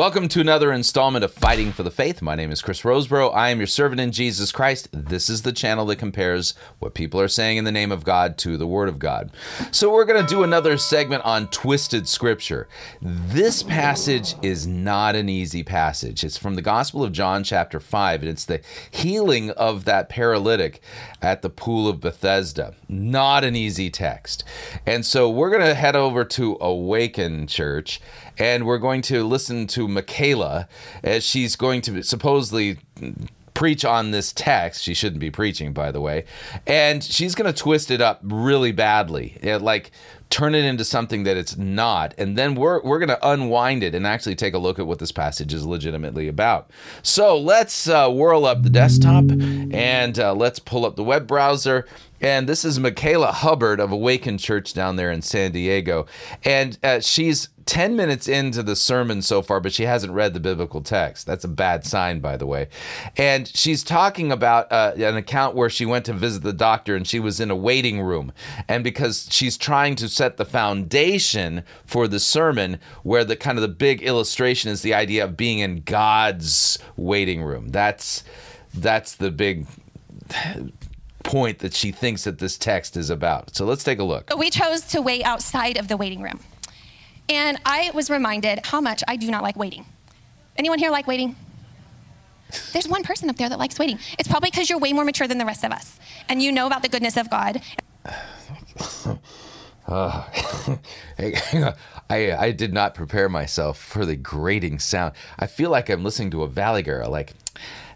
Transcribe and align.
Welcome 0.00 0.28
to 0.28 0.40
another 0.40 0.72
installment 0.72 1.26
of 1.26 1.30
Fighting 1.30 1.72
for 1.72 1.82
the 1.82 1.90
Faith. 1.90 2.22
My 2.22 2.34
name 2.34 2.50
is 2.50 2.62
Chris 2.62 2.80
Rosebrough. 2.80 3.34
I 3.34 3.50
am 3.50 3.58
your 3.58 3.66
servant 3.66 4.00
in 4.00 4.12
Jesus 4.12 4.50
Christ. 4.50 4.88
This 4.92 5.28
is 5.28 5.42
the 5.42 5.52
channel 5.52 5.84
that 5.84 5.96
compares 5.96 6.54
what 6.78 6.94
people 6.94 7.20
are 7.20 7.28
saying 7.28 7.58
in 7.58 7.64
the 7.64 7.70
name 7.70 7.92
of 7.92 8.02
God 8.02 8.38
to 8.38 8.56
the 8.56 8.66
Word 8.66 8.88
of 8.88 8.98
God. 8.98 9.30
So, 9.70 9.92
we're 9.92 10.06
going 10.06 10.24
to 10.24 10.26
do 10.26 10.42
another 10.42 10.78
segment 10.78 11.26
on 11.26 11.48
twisted 11.48 12.08
scripture. 12.08 12.66
This 13.02 13.62
passage 13.62 14.36
is 14.40 14.66
not 14.66 15.16
an 15.16 15.28
easy 15.28 15.62
passage. 15.62 16.24
It's 16.24 16.38
from 16.38 16.54
the 16.54 16.62
Gospel 16.62 17.04
of 17.04 17.12
John, 17.12 17.44
chapter 17.44 17.78
5, 17.78 18.22
and 18.22 18.30
it's 18.30 18.46
the 18.46 18.62
healing 18.90 19.50
of 19.50 19.84
that 19.84 20.08
paralytic 20.08 20.80
at 21.20 21.42
the 21.42 21.50
pool 21.50 21.86
of 21.86 22.00
Bethesda. 22.00 22.74
Not 22.88 23.44
an 23.44 23.54
easy 23.54 23.90
text. 23.90 24.44
And 24.86 25.04
so, 25.04 25.28
we're 25.28 25.50
going 25.50 25.60
to 25.60 25.74
head 25.74 25.94
over 25.94 26.24
to 26.24 26.56
Awaken 26.58 27.46
Church 27.46 28.00
and 28.40 28.64
we're 28.64 28.78
going 28.78 29.02
to 29.02 29.22
listen 29.22 29.66
to 29.66 29.86
Mikala 29.90 30.68
as 31.02 31.24
she's 31.24 31.56
going 31.56 31.80
to 31.82 32.02
supposedly 32.02 32.78
preach 33.54 33.84
on 33.84 34.10
this 34.10 34.32
text. 34.32 34.82
She 34.82 34.94
shouldn't 34.94 35.20
be 35.20 35.30
preaching, 35.30 35.74
by 35.74 35.92
the 35.92 36.00
way. 36.00 36.24
And 36.66 37.04
she's 37.04 37.34
going 37.34 37.52
to 37.52 37.58
twist 37.58 37.90
it 37.90 38.00
up 38.00 38.20
really 38.22 38.72
badly. 38.72 39.36
It, 39.42 39.58
like, 39.58 39.90
turn 40.30 40.54
it 40.54 40.64
into 40.64 40.82
something 40.82 41.24
that 41.24 41.36
it's 41.36 41.58
not. 41.58 42.14
And 42.16 42.38
then 42.38 42.54
we're, 42.54 42.80
we're 42.82 42.98
going 42.98 43.10
to 43.10 43.28
unwind 43.28 43.82
it 43.82 43.94
and 43.94 44.06
actually 44.06 44.36
take 44.36 44.54
a 44.54 44.58
look 44.58 44.78
at 44.78 44.86
what 44.86 44.98
this 44.98 45.12
passage 45.12 45.52
is 45.52 45.66
legitimately 45.66 46.26
about. 46.26 46.70
So 47.02 47.36
let's 47.36 47.86
uh, 47.86 48.08
whirl 48.08 48.46
up 48.46 48.62
the 48.62 48.70
desktop 48.70 49.24
and 49.30 50.18
uh, 50.18 50.32
let's 50.32 50.58
pull 50.58 50.86
up 50.86 50.96
the 50.96 51.04
web 51.04 51.26
browser. 51.26 51.86
And 52.22 52.48
this 52.48 52.64
is 52.64 52.78
Mikala 52.78 53.30
Hubbard 53.30 53.80
of 53.80 53.92
Awakened 53.92 54.40
Church 54.40 54.72
down 54.72 54.96
there 54.96 55.10
in 55.10 55.20
San 55.20 55.52
Diego. 55.52 56.06
And 56.44 56.78
uh, 56.82 57.00
she's 57.00 57.48
10 57.70 57.94
minutes 57.94 58.26
into 58.26 58.64
the 58.64 58.74
sermon 58.74 59.22
so 59.22 59.42
far, 59.42 59.60
but 59.60 59.72
she 59.72 59.84
hasn't 59.84 60.12
read 60.12 60.34
the 60.34 60.40
biblical 60.40 60.80
text. 60.80 61.24
That's 61.24 61.44
a 61.44 61.48
bad 61.48 61.86
sign, 61.86 62.18
by 62.18 62.36
the 62.36 62.44
way. 62.44 62.66
And 63.16 63.46
she's 63.46 63.84
talking 63.84 64.32
about 64.32 64.72
uh, 64.72 64.94
an 64.96 65.16
account 65.16 65.54
where 65.54 65.70
she 65.70 65.86
went 65.86 66.04
to 66.06 66.12
visit 66.12 66.42
the 66.42 66.52
doctor 66.52 66.96
and 66.96 67.06
she 67.06 67.20
was 67.20 67.38
in 67.38 67.48
a 67.48 67.54
waiting 67.54 68.00
room. 68.00 68.32
And 68.66 68.82
because 68.82 69.28
she's 69.30 69.56
trying 69.56 69.94
to 69.96 70.08
set 70.08 70.36
the 70.36 70.44
foundation 70.44 71.62
for 71.86 72.08
the 72.08 72.18
sermon, 72.18 72.80
where 73.04 73.22
the 73.22 73.36
kind 73.36 73.56
of 73.56 73.62
the 73.62 73.68
big 73.68 74.02
illustration 74.02 74.68
is 74.72 74.82
the 74.82 74.92
idea 74.92 75.22
of 75.22 75.36
being 75.36 75.60
in 75.60 75.82
God's 75.82 76.76
waiting 76.96 77.40
room. 77.40 77.68
That's 77.68 78.24
that's 78.74 79.14
the 79.14 79.30
big 79.30 79.68
point 81.22 81.60
that 81.60 81.74
she 81.74 81.92
thinks 81.92 82.24
that 82.24 82.40
this 82.40 82.58
text 82.58 82.96
is 82.96 83.10
about. 83.10 83.54
So 83.54 83.64
let's 83.64 83.84
take 83.84 84.00
a 84.00 84.04
look. 84.04 84.36
We 84.36 84.50
chose 84.50 84.80
to 84.88 85.00
wait 85.00 85.22
outside 85.22 85.76
of 85.76 85.86
the 85.86 85.96
waiting 85.96 86.20
room. 86.20 86.40
And 87.30 87.58
I 87.64 87.92
was 87.94 88.10
reminded 88.10 88.66
how 88.66 88.80
much 88.80 89.04
I 89.06 89.14
do 89.14 89.30
not 89.30 89.44
like 89.44 89.56
waiting. 89.56 89.86
Anyone 90.56 90.80
here 90.80 90.90
like 90.90 91.06
waiting? 91.06 91.36
There's 92.72 92.88
one 92.88 93.04
person 93.04 93.30
up 93.30 93.36
there 93.36 93.48
that 93.48 93.58
likes 93.58 93.78
waiting. 93.78 94.00
It's 94.18 94.26
probably 94.26 94.50
because 94.50 94.68
you're 94.68 94.80
way 94.80 94.92
more 94.92 95.04
mature 95.04 95.28
than 95.28 95.38
the 95.38 95.44
rest 95.44 95.64
of 95.64 95.70
us 95.70 96.00
and 96.28 96.42
you 96.42 96.50
know 96.50 96.66
about 96.66 96.82
the 96.82 96.88
goodness 96.88 97.16
of 97.16 97.30
God. 97.30 97.62
Uh, 99.88 100.24
I, 102.10 102.32
I 102.36 102.52
did 102.52 102.72
not 102.72 102.94
prepare 102.94 103.28
myself 103.28 103.76
for 103.76 104.06
the 104.06 104.14
grating 104.14 104.78
sound. 104.78 105.14
I 105.36 105.48
feel 105.48 105.70
like 105.70 105.90
I'm 105.90 106.04
listening 106.04 106.30
to 106.30 106.44
a 106.44 106.46
Valley 106.46 106.82
Girl. 106.82 107.10
Like, 107.10 107.32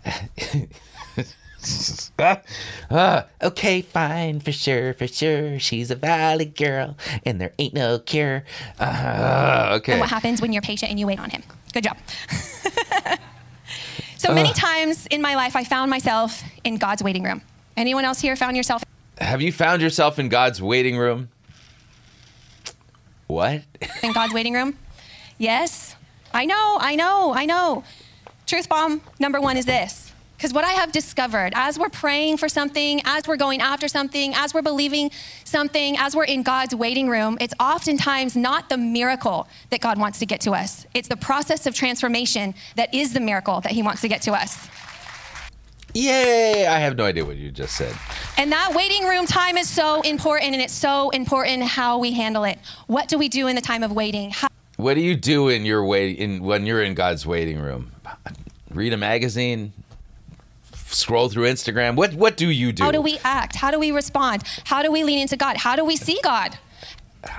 uh, 2.90 3.22
okay, 3.42 3.82
fine, 3.82 4.40
for 4.40 4.52
sure, 4.52 4.94
for 4.94 5.06
sure. 5.06 5.58
She's 5.58 5.90
a 5.90 5.94
Valley 5.94 6.44
Girl, 6.44 6.96
and 7.24 7.40
there 7.40 7.52
ain't 7.58 7.74
no 7.74 7.98
cure. 7.98 8.44
Uh, 8.78 9.78
okay. 9.78 9.92
And 9.92 10.00
what 10.00 10.10
happens 10.10 10.40
when 10.40 10.52
you're 10.52 10.62
patient 10.62 10.90
and 10.90 11.00
you 11.00 11.06
wait 11.06 11.18
on 11.18 11.30
Him? 11.30 11.42
Good 11.72 11.84
job. 11.84 11.96
so 14.16 14.32
many 14.32 14.52
times 14.52 15.06
in 15.06 15.20
my 15.22 15.34
life, 15.34 15.56
I 15.56 15.64
found 15.64 15.90
myself 15.90 16.42
in 16.64 16.76
God's 16.76 17.02
waiting 17.02 17.22
room. 17.22 17.42
Anyone 17.76 18.04
else 18.04 18.20
here 18.20 18.36
found 18.36 18.56
yourself? 18.56 18.84
Have 19.18 19.42
you 19.42 19.52
found 19.52 19.82
yourself 19.82 20.18
in 20.18 20.28
God's 20.28 20.62
waiting 20.62 20.96
room? 20.96 21.28
What? 23.26 23.62
in 24.02 24.12
God's 24.12 24.32
waiting 24.32 24.54
room? 24.54 24.76
Yes. 25.38 25.96
I 26.32 26.46
know, 26.46 26.78
I 26.80 26.96
know, 26.96 27.32
I 27.34 27.46
know. 27.46 27.84
Truth 28.46 28.68
bomb 28.68 29.00
number 29.18 29.40
one 29.40 29.56
is 29.56 29.64
this. 29.64 30.12
Because 30.44 30.52
what 30.52 30.66
I 30.66 30.72
have 30.72 30.92
discovered 30.92 31.54
as 31.56 31.78
we're 31.78 31.88
praying 31.88 32.36
for 32.36 32.50
something, 32.50 33.00
as 33.06 33.26
we're 33.26 33.38
going 33.38 33.62
after 33.62 33.88
something, 33.88 34.34
as 34.34 34.52
we're 34.52 34.60
believing 34.60 35.10
something, 35.44 35.96
as 35.96 36.14
we're 36.14 36.24
in 36.24 36.42
God's 36.42 36.74
waiting 36.74 37.08
room, 37.08 37.38
it's 37.40 37.54
oftentimes 37.58 38.36
not 38.36 38.68
the 38.68 38.76
miracle 38.76 39.48
that 39.70 39.80
God 39.80 39.98
wants 39.98 40.18
to 40.18 40.26
get 40.26 40.42
to 40.42 40.50
us. 40.50 40.84
It's 40.92 41.08
the 41.08 41.16
process 41.16 41.66
of 41.66 41.74
transformation 41.74 42.52
that 42.76 42.92
is 42.92 43.14
the 43.14 43.20
miracle 43.20 43.62
that 43.62 43.72
He 43.72 43.82
wants 43.82 44.02
to 44.02 44.08
get 44.08 44.20
to 44.20 44.32
us. 44.32 44.68
Yay! 45.94 46.66
I 46.66 46.78
have 46.78 46.94
no 46.98 47.06
idea 47.06 47.24
what 47.24 47.36
you 47.36 47.50
just 47.50 47.74
said. 47.74 47.96
And 48.36 48.52
that 48.52 48.74
waiting 48.74 49.06
room 49.08 49.24
time 49.24 49.56
is 49.56 49.70
so 49.70 50.02
important, 50.02 50.52
and 50.52 50.60
it's 50.60 50.74
so 50.74 51.08
important 51.08 51.62
how 51.62 51.96
we 51.96 52.12
handle 52.12 52.44
it. 52.44 52.58
What 52.86 53.08
do 53.08 53.16
we 53.16 53.30
do 53.30 53.46
in 53.46 53.56
the 53.56 53.62
time 53.62 53.82
of 53.82 53.92
waiting? 53.92 54.28
How- 54.28 54.48
What 54.76 54.92
do 54.92 55.00
you 55.00 55.16
do 55.16 55.48
in 55.48 55.64
your 55.64 55.82
wait 55.86 56.18
in 56.18 56.42
when 56.42 56.66
you're 56.66 56.82
in 56.82 56.92
God's 56.92 57.24
waiting 57.24 57.58
room? 57.60 57.92
Read 58.70 58.92
a 58.92 58.96
magazine, 58.96 59.72
scroll 60.94 61.28
through 61.28 61.44
Instagram. 61.44 61.96
What 61.96 62.14
what 62.14 62.36
do 62.36 62.48
you 62.48 62.72
do? 62.72 62.82
How 62.82 62.90
do 62.90 63.00
we 63.00 63.18
act? 63.24 63.56
How 63.56 63.70
do 63.70 63.78
we 63.78 63.90
respond? 63.90 64.42
How 64.64 64.82
do 64.82 64.90
we 64.90 65.04
lean 65.04 65.18
into 65.18 65.36
God? 65.36 65.56
How 65.56 65.76
do 65.76 65.84
we 65.84 65.96
see 65.96 66.18
God? 66.22 66.58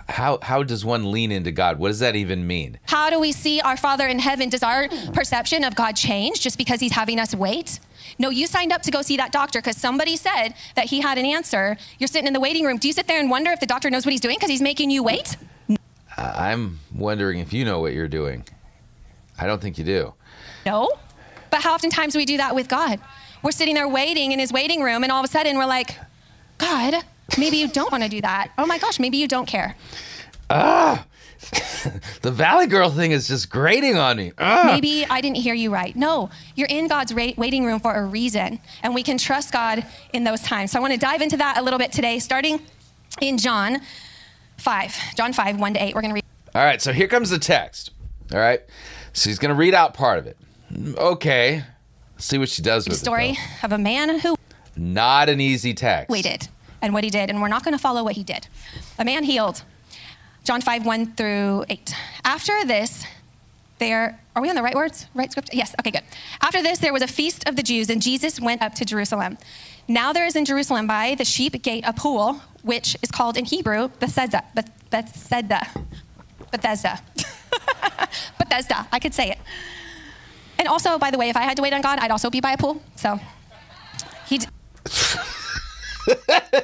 How 0.10 0.40
how 0.42 0.64
does 0.64 0.84
one 0.84 1.12
lean 1.12 1.32
into 1.32 1.52
God? 1.52 1.78
What 1.78 1.90
does 1.90 2.00
that 2.00 2.16
even 2.16 2.48
mean? 2.48 2.80
How 2.88 3.10
do 3.10 3.20
we 3.20 3.32
see 3.32 3.62
our 3.62 3.78
Father 3.78 4.08
in 4.08 4.20
heaven? 4.20 4.50
Does 4.50 4.64
our 4.64 4.88
perception 5.14 5.64
of 5.64 5.76
God 5.76 5.96
change 5.96 6.42
just 6.42 6.58
because 6.58 6.80
He's 6.80 6.94
having 6.94 7.20
us 7.20 7.36
wait? 7.36 7.80
No, 8.18 8.30
you 8.30 8.48
signed 8.48 8.72
up 8.72 8.82
to 8.84 8.92
go 8.92 9.02
see 9.02 9.18
that 9.18 9.32
doctor 9.32 9.60
because 9.60 9.78
somebody 9.78 10.16
said 10.16 10.50
that 10.76 10.86
he 10.86 11.02
had 11.02 11.18
an 11.18 11.26
answer. 11.26 11.76
You're 12.00 12.08
sitting 12.08 12.28
in 12.28 12.34
the 12.34 12.40
waiting 12.40 12.64
room. 12.64 12.78
Do 12.78 12.88
you 12.88 12.94
sit 12.94 13.08
there 13.08 13.20
and 13.20 13.30
wonder 13.30 13.52
if 13.52 13.60
the 13.60 13.66
doctor 13.66 13.90
knows 13.90 14.06
what 14.06 14.12
he's 14.12 14.22
doing 14.22 14.38
because 14.38 14.50
he's 14.50 14.62
making 14.62 14.92
you 14.92 15.04
wait? 15.04 15.38
I'm 16.18 16.80
wondering 16.94 17.40
if 17.40 17.52
you 17.52 17.66
know 17.66 17.80
what 17.80 17.94
you're 17.94 18.08
doing. 18.08 18.46
I 19.38 19.48
don't 19.48 19.62
think 19.62 19.78
you 19.78 19.84
do. 19.84 20.14
No. 20.66 20.90
But 21.50 21.62
how 21.62 21.74
oftentimes 21.74 22.14
do 22.14 22.20
we 22.20 22.26
do 22.26 22.38
that 22.38 22.56
with 22.56 22.68
God? 22.68 23.00
We're 23.46 23.52
sitting 23.52 23.76
there 23.76 23.88
waiting 23.88 24.32
in 24.32 24.40
his 24.40 24.52
waiting 24.52 24.82
room, 24.82 25.04
and 25.04 25.12
all 25.12 25.20
of 25.20 25.26
a 25.26 25.32
sudden 25.32 25.56
we're 25.56 25.68
like, 25.68 26.00
God, 26.58 26.96
maybe 27.38 27.58
you 27.58 27.68
don't 27.68 27.92
want 27.92 28.04
to 28.04 28.10
do 28.10 28.20
that. 28.22 28.52
Oh 28.58 28.66
my 28.66 28.80
gosh, 28.80 29.00
maybe 29.00 29.18
you 29.18 29.28
don't 29.28 29.46
care. 29.46 29.78
Ah! 30.50 31.06
the 32.24 32.32
Valley 32.32 32.66
Girl 32.66 32.90
thing 32.90 33.12
is 33.12 33.28
just 33.28 33.52
grating 33.52 34.00
on 34.00 34.18
me. 34.18 34.32
Ah! 34.40 34.64
Maybe 34.66 35.06
I 35.06 35.22
didn't 35.22 35.38
hear 35.38 35.54
you 35.54 35.72
right. 35.72 35.96
No, 35.96 36.32
you're 36.56 36.68
in 36.72 36.88
God's 36.88 37.14
ra- 37.14 37.34
waiting 37.38 37.66
room 37.66 37.80
for 37.80 37.94
a 37.94 38.04
reason, 38.04 38.60
and 38.82 38.96
we 38.96 39.04
can 39.04 39.20
trust 39.20 39.54
God 39.54 39.86
in 40.12 40.24
those 40.24 40.42
times. 40.42 40.72
So 40.72 40.80
I 40.80 40.82
want 40.82 40.94
to 40.94 41.00
dive 41.00 41.22
into 41.22 41.38
that 41.38 41.60
a 41.60 41.62
little 41.62 41.78
bit 41.78 41.92
today, 41.92 42.18
starting 42.18 42.62
in 43.22 43.38
John 43.38 43.80
5. 44.58 44.98
John 45.16 45.34
5, 45.34 45.60
1 45.60 45.74
to 45.76 45.84
8. 45.84 45.94
We're 45.94 46.02
going 46.02 46.10
to 46.10 46.16
read. 46.16 46.24
All 46.56 46.66
right, 46.66 46.82
so 46.82 46.92
here 46.92 47.08
comes 47.08 47.30
the 47.30 47.38
text. 47.38 47.92
All 48.34 48.40
right, 48.40 48.64
so 49.14 49.30
he's 49.30 49.38
going 49.38 49.50
to 49.50 49.56
read 49.56 49.76
out 49.76 49.94
part 49.94 50.18
of 50.18 50.26
it. 50.26 50.36
Okay, 50.98 51.64
see 52.18 52.38
what 52.38 52.50
she 52.50 52.62
does 52.62 52.88
with 52.88 52.98
story 52.98 53.32
it. 53.32 53.64
of 53.64 53.72
a 53.72 53.78
man 53.78 54.20
who 54.20 54.36
Not 54.76 55.30
an 55.30 55.40
easy 55.42 55.74
text. 55.74 56.10
waited 56.10 56.48
and 56.82 56.94
what 56.94 57.04
he 57.04 57.10
did, 57.10 57.30
and 57.30 57.42
we're 57.42 57.48
not 57.48 57.64
going 57.64 57.74
to 57.74 57.82
follow 57.82 58.04
what 58.04 58.16
he 58.16 58.24
did. 58.24 58.48
A 59.00 59.06
man 59.06 59.24
healed. 59.24 59.64
John 60.44 60.62
5, 60.62 60.86
1 60.86 61.14
through 61.16 61.66
8. 61.70 61.96
After 62.24 62.64
this, 62.66 63.04
there, 63.80 64.20
are 64.36 64.42
we 64.42 64.50
on 64.50 64.56
the 64.56 64.62
right 64.62 64.76
words? 64.76 65.08
Right 65.16 65.32
script? 65.32 65.50
Yes, 65.54 65.74
okay, 65.80 65.90
good. 65.92 66.04
After 66.42 66.62
this, 66.62 66.78
there 66.80 66.94
was 66.94 67.02
a 67.02 67.08
feast 67.08 67.48
of 67.50 67.56
the 67.56 67.64
Jews, 67.64 67.90
and 67.90 68.02
Jesus 68.02 68.40
went 68.40 68.62
up 68.62 68.76
to 68.76 68.86
Jerusalem. 68.86 69.38
Now 69.88 70.14
there 70.14 70.26
is 70.26 70.36
in 70.36 70.46
Jerusalem 70.46 70.86
by 70.88 71.16
the 71.16 71.26
sheep 71.26 71.62
gate 71.64 71.84
a 71.88 71.94
pool, 71.94 72.42
which 72.62 72.96
is 73.02 73.10
called 73.12 73.38
in 73.38 73.46
Hebrew 73.46 73.90
Bethesda. 74.00 74.44
Beth- 74.54 74.72
Bethesda. 74.92 75.68
Bethesda. 76.52 77.00
Bethesda. 78.38 78.88
I 78.92 79.00
could 79.00 79.14
say 79.14 79.32
it. 79.32 79.38
And 80.58 80.68
also, 80.68 80.98
by 80.98 81.12
the 81.12 81.18
way, 81.18 81.30
if 81.30 81.38
I 81.38 81.44
had 81.44 81.58
to 81.58 81.62
wait 81.62 81.74
on 81.74 81.82
God, 81.82 82.00
I'd 82.00 82.12
also 82.12 82.30
be 82.30 82.40
by 82.42 82.54
a 82.54 82.58
pool. 82.58 82.82
So 82.96 83.20
he. 84.28 84.40
D- 84.40 84.48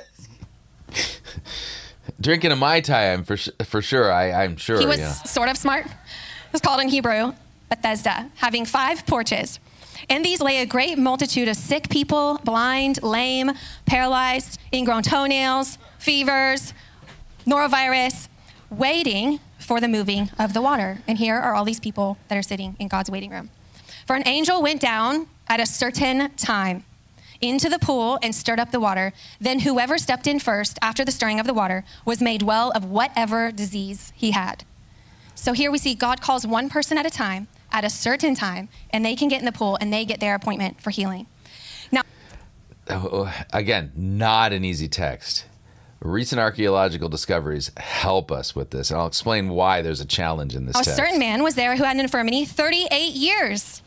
Drinking 2.20 2.52
a 2.52 2.56
Mai 2.56 2.82
Tai, 2.82 3.14
I'm 3.14 3.24
for, 3.24 3.38
for 3.38 3.82
sure. 3.82 4.12
I, 4.12 4.44
I'm 4.44 4.58
sure. 4.58 4.80
He 4.80 4.86
was 4.86 5.00
yeah. 5.00 5.12
sort 5.12 5.50
of 5.50 5.58
smart. 5.58 5.88
It's 6.54 6.62
called 6.62 6.82
in 6.82 6.90
Hebrew 6.90 7.34
Bethesda, 7.70 8.30
having 8.36 8.66
five 8.66 9.06
porches. 9.06 9.60
In 10.10 10.22
these 10.24 10.42
lay 10.42 10.58
a 10.58 10.66
great 10.66 10.98
multitude 10.98 11.48
of 11.48 11.56
sick 11.56 11.90
people, 11.90 12.40
blind, 12.44 13.02
lame, 13.02 13.52
paralyzed, 13.86 14.60
ingrown 14.74 15.04
toenails, 15.04 15.78
fevers, 15.98 16.74
norovirus, 17.46 18.28
waiting 18.70 19.40
for 19.58 19.80
the 19.80 19.88
moving 19.88 20.30
of 20.38 20.54
the 20.54 20.62
water. 20.62 21.00
And 21.08 21.18
here 21.18 21.36
are 21.36 21.54
all 21.54 21.64
these 21.64 21.80
people 21.80 22.18
that 22.28 22.38
are 22.38 22.44
sitting 22.44 22.76
in 22.80 22.88
God's 22.88 23.10
waiting 23.10 23.32
room. 23.32 23.50
For 24.08 24.16
an 24.16 24.28
angel 24.28 24.62
went 24.62 24.82
down 24.82 25.28
at 25.48 25.60
a 25.60 25.66
certain 25.66 26.32
time 26.36 26.84
into 27.42 27.70
the 27.70 27.80
pool 27.80 28.20
and 28.22 28.36
stirred 28.36 28.60
up 28.60 28.72
the 28.72 28.80
water. 28.80 29.14
Then 29.40 29.60
whoever 29.62 29.98
stepped 29.98 30.28
in 30.28 30.40
first 30.40 30.78
after 30.82 31.04
the 31.04 31.12
stirring 31.12 31.40
of 31.40 31.48
the 31.48 31.54
water 31.54 31.84
was 32.06 32.22
made 32.22 32.44
well 32.44 32.72
of 32.72 32.86
whatever 32.86 33.52
disease 33.52 34.14
he 34.16 34.32
had. 34.32 34.64
So 35.36 35.54
here 35.54 35.72
we 35.72 35.78
see 35.80 35.96
God 35.96 36.22
calls 36.22 36.46
one 36.46 36.70
person 36.70 36.98
at 36.98 37.06
a 37.06 37.10
time 37.10 37.48
at 37.72 37.86
a 37.86 37.90
certain 37.90 38.36
time, 38.36 38.68
and 38.90 39.04
they 39.06 39.16
can 39.16 39.30
get 39.30 39.40
in 39.40 39.46
the 39.46 39.52
pool 39.52 39.78
and 39.80 39.94
they 39.94 40.04
get 40.04 40.20
their 40.20 40.36
appointment 40.36 40.82
for 40.82 40.90
healing. 40.90 41.26
Now, 41.92 42.02
Oh, 42.90 43.34
Again, 43.54 43.92
not 43.96 44.52
an 44.52 44.66
easy 44.66 44.88
text. 44.90 45.46
Recent 46.02 46.40
archaeological 46.42 47.08
discoveries 47.10 47.72
help 47.78 48.32
us 48.32 48.56
with 48.56 48.72
this, 48.72 48.90
and 48.92 49.00
I'll 49.00 49.08
explain 49.08 49.50
why 49.50 49.82
there's 49.82 50.02
a 50.02 50.06
challenge 50.06 50.56
in 50.56 50.66
this 50.66 50.76
a 50.76 50.84
text. 50.84 50.98
certain 50.98 51.18
man 51.20 51.44
was 51.44 51.56
there 51.56 51.76
who 51.78 51.84
had 51.84 51.96
an 51.96 52.02
infirmity 52.02 52.44
38 52.44 53.14
years. 53.14 53.82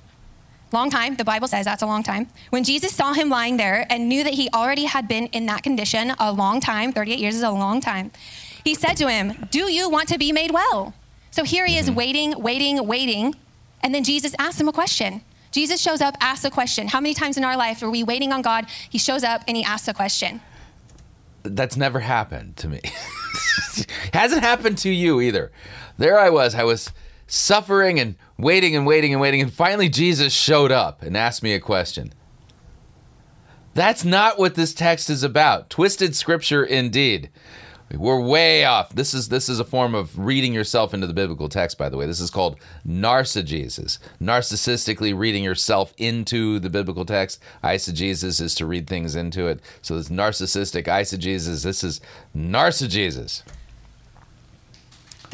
Long 0.75 0.91
time. 0.91 1.15
The 1.15 1.25
Bible 1.25 1.47
says 1.47 1.65
that's 1.65 1.85
a 1.85 1.87
long 1.87 2.03
time. 2.03 2.27
When 2.51 2.65
Jesus 2.65 2.93
saw 2.93 3.13
him 3.13 3.29
lying 3.29 3.59
there 3.59 3.87
and 3.89 4.09
knew 4.09 4.25
that 4.25 4.35
he 4.35 4.51
already 4.53 4.87
had 4.87 5.07
been 5.07 5.27
in 5.29 5.47
that 5.47 5.63
condition 5.63 6.11
a 6.19 6.33
long 6.33 6.61
time, 6.61 6.91
38 6.91 7.21
years 7.21 7.37
is 7.37 7.45
a 7.45 7.51
long 7.53 7.81
time, 7.81 8.11
he 8.65 8.75
said 8.75 8.95
to 8.95 9.09
him, 9.09 9.47
Do 9.53 9.71
you 9.71 9.89
want 9.89 10.09
to 10.09 10.19
be 10.19 10.33
made 10.33 10.51
well? 10.51 10.93
So 11.31 11.45
here 11.45 11.65
he 11.65 11.79
is 11.79 11.87
mm-hmm. 11.87 11.95
waiting, 11.95 12.35
waiting, 12.43 12.87
waiting. 12.89 13.37
And 13.85 13.95
then 13.95 14.03
Jesus 14.03 14.35
asks 14.37 14.61
him 14.61 14.67
a 14.67 14.73
question. 14.73 15.23
Jesus 15.53 15.81
shows 15.81 16.01
up, 16.01 16.17
asks 16.21 16.45
a 16.45 16.51
question. 16.51 16.89
How 16.89 17.01
many 17.01 17.15
times 17.15 17.37
in 17.37 17.45
our 17.45 17.57
life 17.57 17.81
are 17.85 17.91
we 17.91 18.03
waiting 18.03 18.33
on 18.33 18.43
God? 18.43 18.67
He 18.91 18.99
shows 18.99 19.23
up 19.23 19.43
and 19.47 19.57
he 19.57 19.63
asks 19.63 19.87
a 19.87 19.95
question. 19.95 20.41
That's 21.45 21.77
never 21.77 22.01
happened 22.01 22.57
to 22.57 22.69
me. 22.69 22.81
Hasn't 24.13 24.43
happened 24.43 24.79
to 24.79 24.91
you 24.91 25.21
either. 25.21 25.53
There 25.99 26.19
I 26.19 26.31
was. 26.31 26.57
I 26.57 26.65
was 26.65 26.91
suffering 27.27 27.99
and 27.99 28.17
waiting 28.39 28.77
and 28.77 28.87
waiting 28.87 29.13
and 29.13 29.21
waiting, 29.21 29.41
and 29.41 29.53
finally 29.53 29.89
Jesus 29.89 30.33
showed 30.33 30.73
up 30.73 31.03
and 31.03 31.17
asked 31.17 31.43
me 31.43 31.53
a 31.53 31.61
question. 31.61 32.13
That's 33.75 34.05
not 34.05 34.39
what 34.39 34.55
this 34.55 34.73
text 34.73 35.11
is 35.11 35.23
about. 35.23 35.69
Twisted 35.69 36.15
scripture 36.15 36.65
indeed. 36.65 37.31
We're 37.93 38.21
way 38.21 38.65
off. 38.65 38.95
This 38.95 39.15
is 39.15 39.29
this 39.29 39.49
is 39.49 39.61
a 39.61 39.65
form 39.65 39.95
of 39.95 40.19
reading 40.19 40.53
yourself 40.53 40.95
into 40.95 41.07
the 41.07 41.13
biblical 41.13 41.49
text, 41.49 41.77
by 41.77 41.89
the 41.89 41.97
way. 41.97 42.07
This 42.07 42.21
is 42.21 42.31
called 42.31 42.59
narcigesis. 42.87 43.99
Narcissistically 44.21 45.17
reading 45.17 45.45
yourself 45.45 45.93
into 45.99 46.59
the 46.59 46.71
biblical 46.71 47.05
text. 47.05 47.41
Eisegesis 47.63 48.41
is 48.41 48.55
to 48.57 48.67
read 48.67 48.89
things 48.89 49.15
into 49.15 49.47
it. 49.47 49.61
So 49.83 49.97
this 49.97 50.09
narcissistic 50.09 50.85
eisegesis. 50.85 51.63
This 51.63 51.85
is 51.85 52.01
narcigesis. 52.35 53.43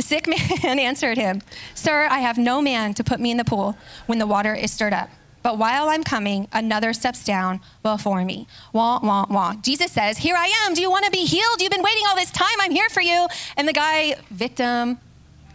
The 0.00 0.06
sick 0.06 0.26
man 0.26 0.79
answered 0.79 1.19
him, 1.19 1.43
Sir, 1.75 2.08
I 2.11 2.20
have 2.20 2.38
no 2.38 2.62
man 2.62 2.94
to 2.94 3.05
put 3.05 3.20
me 3.20 3.31
in 3.31 3.37
the 3.37 3.44
pool 3.44 3.76
when 4.06 4.19
the 4.19 4.26
water 4.26 4.55
is 4.55 4.73
stirred 4.73 4.94
up. 4.94 5.11
But 5.43 5.58
while 5.58 5.91
I'm 5.91 6.05
coming, 6.05 6.49
another 6.55 6.94
steps 6.94 7.23
down 7.23 7.61
before 7.82 8.25
me. 8.25 8.47
Wah, 8.73 9.00
wah, 9.02 9.26
wah. 9.29 9.56
Jesus 9.56 9.93
says, 9.93 10.17
Here 10.17 10.35
I 10.35 10.50
am. 10.64 10.73
Do 10.73 10.81
you 10.81 10.91
want 10.91 11.05
to 11.05 11.11
be 11.11 11.26
healed? 11.26 11.61
You've 11.61 11.70
been 11.70 11.82
waiting 11.82 12.05
all 12.08 12.17
this 12.17 12.31
time. 12.31 12.49
I'm 12.62 12.70
here 12.70 12.88
for 12.88 13.02
you. 13.02 13.26
And 13.58 13.69
the 13.69 13.75
guy, 13.75 14.14
victim, 14.31 14.99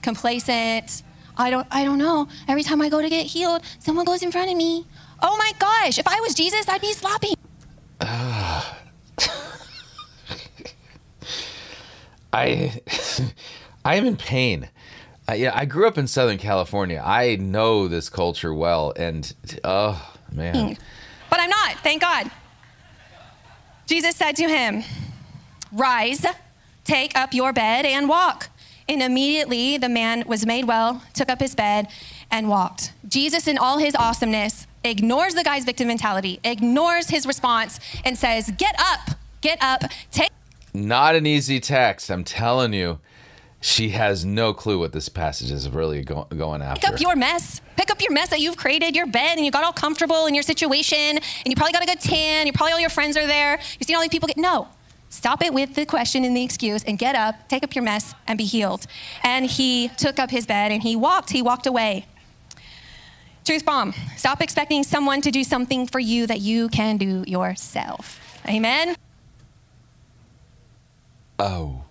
complacent, 0.03 1.01
I 1.36 1.50
don't, 1.50 1.65
I 1.71 1.83
don't 1.83 1.97
know. 1.97 2.27
Every 2.47 2.62
time 2.62 2.83
I 2.83 2.89
go 2.89 3.01
to 3.01 3.09
get 3.09 3.25
healed, 3.25 3.63
someone 3.80 4.06
goes 4.06 4.21
in 4.21 4.31
front 4.31 4.51
of 4.51 4.57
me. 4.57 4.86
Oh 5.24 5.38
my 5.38 5.53
gosh, 5.57 5.97
if 5.97 6.07
I 6.07 6.19
was 6.19 6.36
Jesus, 6.36 6.69
I'd 6.69 6.81
be 6.81 6.94
sloppy. 6.94 7.33
I 12.31 12.80
I 13.86 13.96
am 13.96 14.06
in 14.06 14.18
pain. 14.18 14.68
I, 15.28 15.36
yeah, 15.36 15.52
I 15.56 15.66
grew 15.66 15.88
up 15.88 15.98
in 15.98 16.08
Southern 16.08 16.40
California. 16.40 17.02
I 17.06 17.38
know 17.38 17.88
this 17.88 18.10
culture 18.10 18.54
well, 18.54 18.94
and 18.98 19.34
oh 19.64 20.14
man, 20.32 20.56
mm. 20.56 20.80
But 21.30 21.40
I'm 21.40 21.50
not, 21.50 21.76
thank 21.84 22.02
God. 22.02 22.30
Jesus 23.86 24.16
said 24.16 24.36
to 24.38 24.48
him, 24.48 24.84
Rise, 25.72 26.26
take 26.84 27.18
up 27.18 27.34
your 27.34 27.54
bed, 27.54 27.86
and 27.86 28.10
walk. 28.10 28.50
And 28.88 29.02
immediately 29.02 29.78
the 29.78 29.90
man 29.90 30.24
was 30.28 30.46
made 30.46 30.66
well, 30.66 31.04
took 31.14 31.30
up 31.30 31.40
his 31.40 31.56
bed, 31.56 31.88
and 32.31 32.50
walked. 32.50 32.94
Jesus, 33.08 33.48
in 33.48 33.58
all 33.58 33.78
his 33.78 33.96
awesomeness, 33.96 34.68
ignores 34.84 35.36
the 35.36 35.44
guy's 35.44 35.66
victim 35.66 35.88
mentality, 35.88 36.40
ignores 36.44 37.10
his 37.10 37.26
response, 37.26 37.80
and 38.04 38.18
says, 38.18 38.52
Get 38.58 38.76
up, 38.80 39.18
get 39.42 39.58
up, 39.62 39.84
take 40.12 40.30
not 40.76 41.16
an 41.16 41.26
easy 41.26 41.60
text. 41.60 42.12
I'm 42.12 42.24
telling 42.24 42.74
you, 42.74 43.00
she 43.66 43.90
has 43.90 44.24
no 44.24 44.54
clue 44.54 44.78
what 44.78 44.92
this 44.92 45.10
passage 45.10 45.50
is 45.50 45.68
really 45.68 46.04
go- 46.04 46.28
going 46.38 46.62
after. 46.62 46.82
Pick 46.82 46.94
up 46.94 47.02
your 47.02 47.16
mess. 47.16 47.62
Pick 47.76 47.90
up 47.90 48.00
your 48.00 48.12
mess 48.12 48.30
that 48.30 48.40
you've 48.40 48.58
created, 48.58 48.96
your 48.96 49.08
bed, 49.08 49.38
and 49.38 49.46
you 49.46 49.50
got 49.50 49.64
all 49.64 49.74
comfortable 49.74 50.28
in 50.28 50.36
your 50.36 50.44
situation, 50.44 50.98
and 50.98 51.22
you 51.46 51.56
probably 51.56 51.74
got 51.74 51.82
a 51.82 51.88
good 51.88 52.00
tan, 52.00 52.46
you 52.46 52.54
probably 52.54 52.74
all 52.74 52.80
your 52.80 52.92
friends 52.92 53.18
are 53.18 53.26
there. 53.26 53.54
You've 53.80 53.88
seen 53.88 53.96
all 53.96 54.04
these 54.04 54.12
people 54.12 54.28
get 54.28 54.38
no. 54.38 54.68
Stop 55.10 55.42
it 55.42 55.52
with 55.52 55.74
the 55.74 55.84
question 55.84 56.24
and 56.24 56.38
the 56.38 56.44
excuse 56.44 56.84
and 56.84 57.00
get 57.00 57.16
up, 57.16 57.50
take 57.50 57.64
up 57.64 57.74
your 57.74 57.84
mess, 57.84 58.14
and 58.28 58.38
be 58.38 58.44
healed. 58.44 58.86
And 59.24 59.48
he 59.48 59.88
took 59.98 60.20
up 60.20 60.30
his 60.30 60.46
bed 60.46 60.72
and 60.72 60.84
he 60.84 60.96
walked. 60.96 61.32
He 61.32 61.42
walked 61.42 61.66
away. 61.66 62.06
Truth 63.46 63.66
bomb. 63.66 63.94
Stop 64.16 64.44
expecting 64.44 64.84
someone 64.84 65.22
to 65.22 65.32
do 65.32 65.44
something 65.44 65.88
for 65.88 66.00
you 66.00 66.28
that 66.28 66.40
you 66.40 66.70
can 66.70 66.98
do 66.98 67.24
yourself. 67.26 68.40
Amen. 68.48 68.96
Oh. 71.40 71.86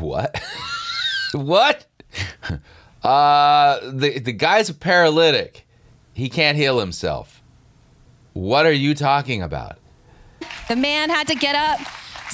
What? 0.00 0.40
what? 1.32 1.86
Uh, 3.02 3.78
the 3.90 4.18
the 4.18 4.32
guy's 4.32 4.68
a 4.68 4.74
paralytic. 4.74 5.66
He 6.12 6.28
can't 6.28 6.56
heal 6.56 6.80
himself. 6.80 7.42
What 8.32 8.66
are 8.66 8.72
you 8.72 8.94
talking 8.94 9.42
about? 9.42 9.78
The 10.68 10.76
man 10.76 11.10
had 11.10 11.26
to 11.28 11.34
get 11.34 11.54
up, 11.54 11.80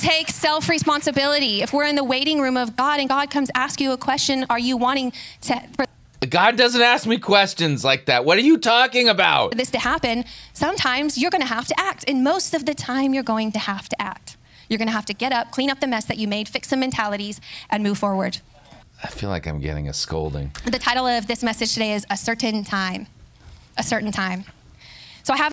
take 0.00 0.28
self 0.28 0.68
responsibility. 0.68 1.62
If 1.62 1.72
we're 1.72 1.84
in 1.84 1.96
the 1.96 2.04
waiting 2.04 2.40
room 2.40 2.56
of 2.56 2.76
God 2.76 3.00
and 3.00 3.08
God 3.08 3.30
comes 3.30 3.50
ask 3.54 3.80
you 3.80 3.92
a 3.92 3.96
question, 3.96 4.46
are 4.48 4.58
you 4.58 4.76
wanting 4.76 5.12
to, 5.42 5.60
for 5.76 5.84
God 6.28 6.56
doesn't 6.56 6.80
ask 6.80 7.06
me 7.06 7.18
questions 7.18 7.84
like 7.84 8.06
that. 8.06 8.24
What 8.24 8.38
are 8.38 8.42
you 8.42 8.56
talking 8.56 9.08
about? 9.08 9.52
For 9.52 9.58
this 9.58 9.70
to 9.72 9.78
happen? 9.78 10.24
Sometimes 10.52 11.18
you're 11.18 11.30
going 11.30 11.42
to 11.42 11.48
have 11.48 11.66
to 11.66 11.78
act, 11.78 12.04
and 12.06 12.22
most 12.22 12.54
of 12.54 12.64
the 12.64 12.74
time 12.74 13.12
you're 13.12 13.22
going 13.22 13.52
to 13.52 13.58
have 13.58 13.88
to 13.88 14.00
act. 14.00 14.36
You're 14.72 14.78
going 14.78 14.88
to 14.88 14.92
have 14.92 15.04
to 15.06 15.14
get 15.14 15.32
up, 15.32 15.50
clean 15.50 15.68
up 15.68 15.80
the 15.80 15.86
mess 15.86 16.06
that 16.06 16.16
you 16.16 16.26
made, 16.26 16.48
fix 16.48 16.68
some 16.68 16.80
mentalities, 16.80 17.42
and 17.68 17.82
move 17.82 17.98
forward. 17.98 18.38
I 19.04 19.08
feel 19.08 19.28
like 19.28 19.46
I'm 19.46 19.60
getting 19.60 19.86
a 19.86 19.92
scolding. 19.92 20.50
The 20.64 20.78
title 20.78 21.06
of 21.06 21.26
this 21.26 21.42
message 21.42 21.74
today 21.74 21.92
is 21.92 22.06
A 22.08 22.16
Certain 22.16 22.64
Time. 22.64 23.06
A 23.76 23.82
Certain 23.82 24.10
Time. 24.10 24.44
So 25.24 25.34
I 25.34 25.36
have 25.36 25.52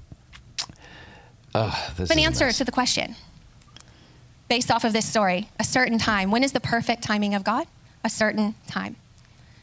Oh, 1.53 1.91
this 1.97 2.11
an 2.11 2.19
answer 2.19 2.51
to 2.51 2.63
the 2.63 2.71
question 2.71 3.15
based 4.47 4.71
off 4.71 4.85
of 4.85 4.93
this 4.93 5.05
story. 5.05 5.49
A 5.59 5.65
certain 5.65 5.97
time. 5.97 6.31
When 6.31 6.43
is 6.43 6.53
the 6.53 6.61
perfect 6.61 7.03
timing 7.03 7.35
of 7.35 7.43
God? 7.43 7.67
A 8.05 8.09
certain 8.09 8.55
time. 8.67 8.95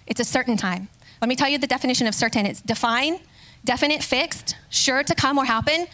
It's 0.06 0.20
a 0.20 0.24
certain 0.24 0.58
time. 0.58 0.88
Let 1.22 1.28
me 1.28 1.34
tell 1.34 1.48
you 1.48 1.56
the 1.56 1.66
definition 1.66 2.06
of 2.06 2.14
certain 2.14 2.44
it's 2.44 2.60
define, 2.60 3.20
definite, 3.64 4.02
fixed, 4.02 4.56
sure 4.68 5.02
to 5.02 5.14
come 5.14 5.38
or 5.38 5.46
happen. 5.46 5.86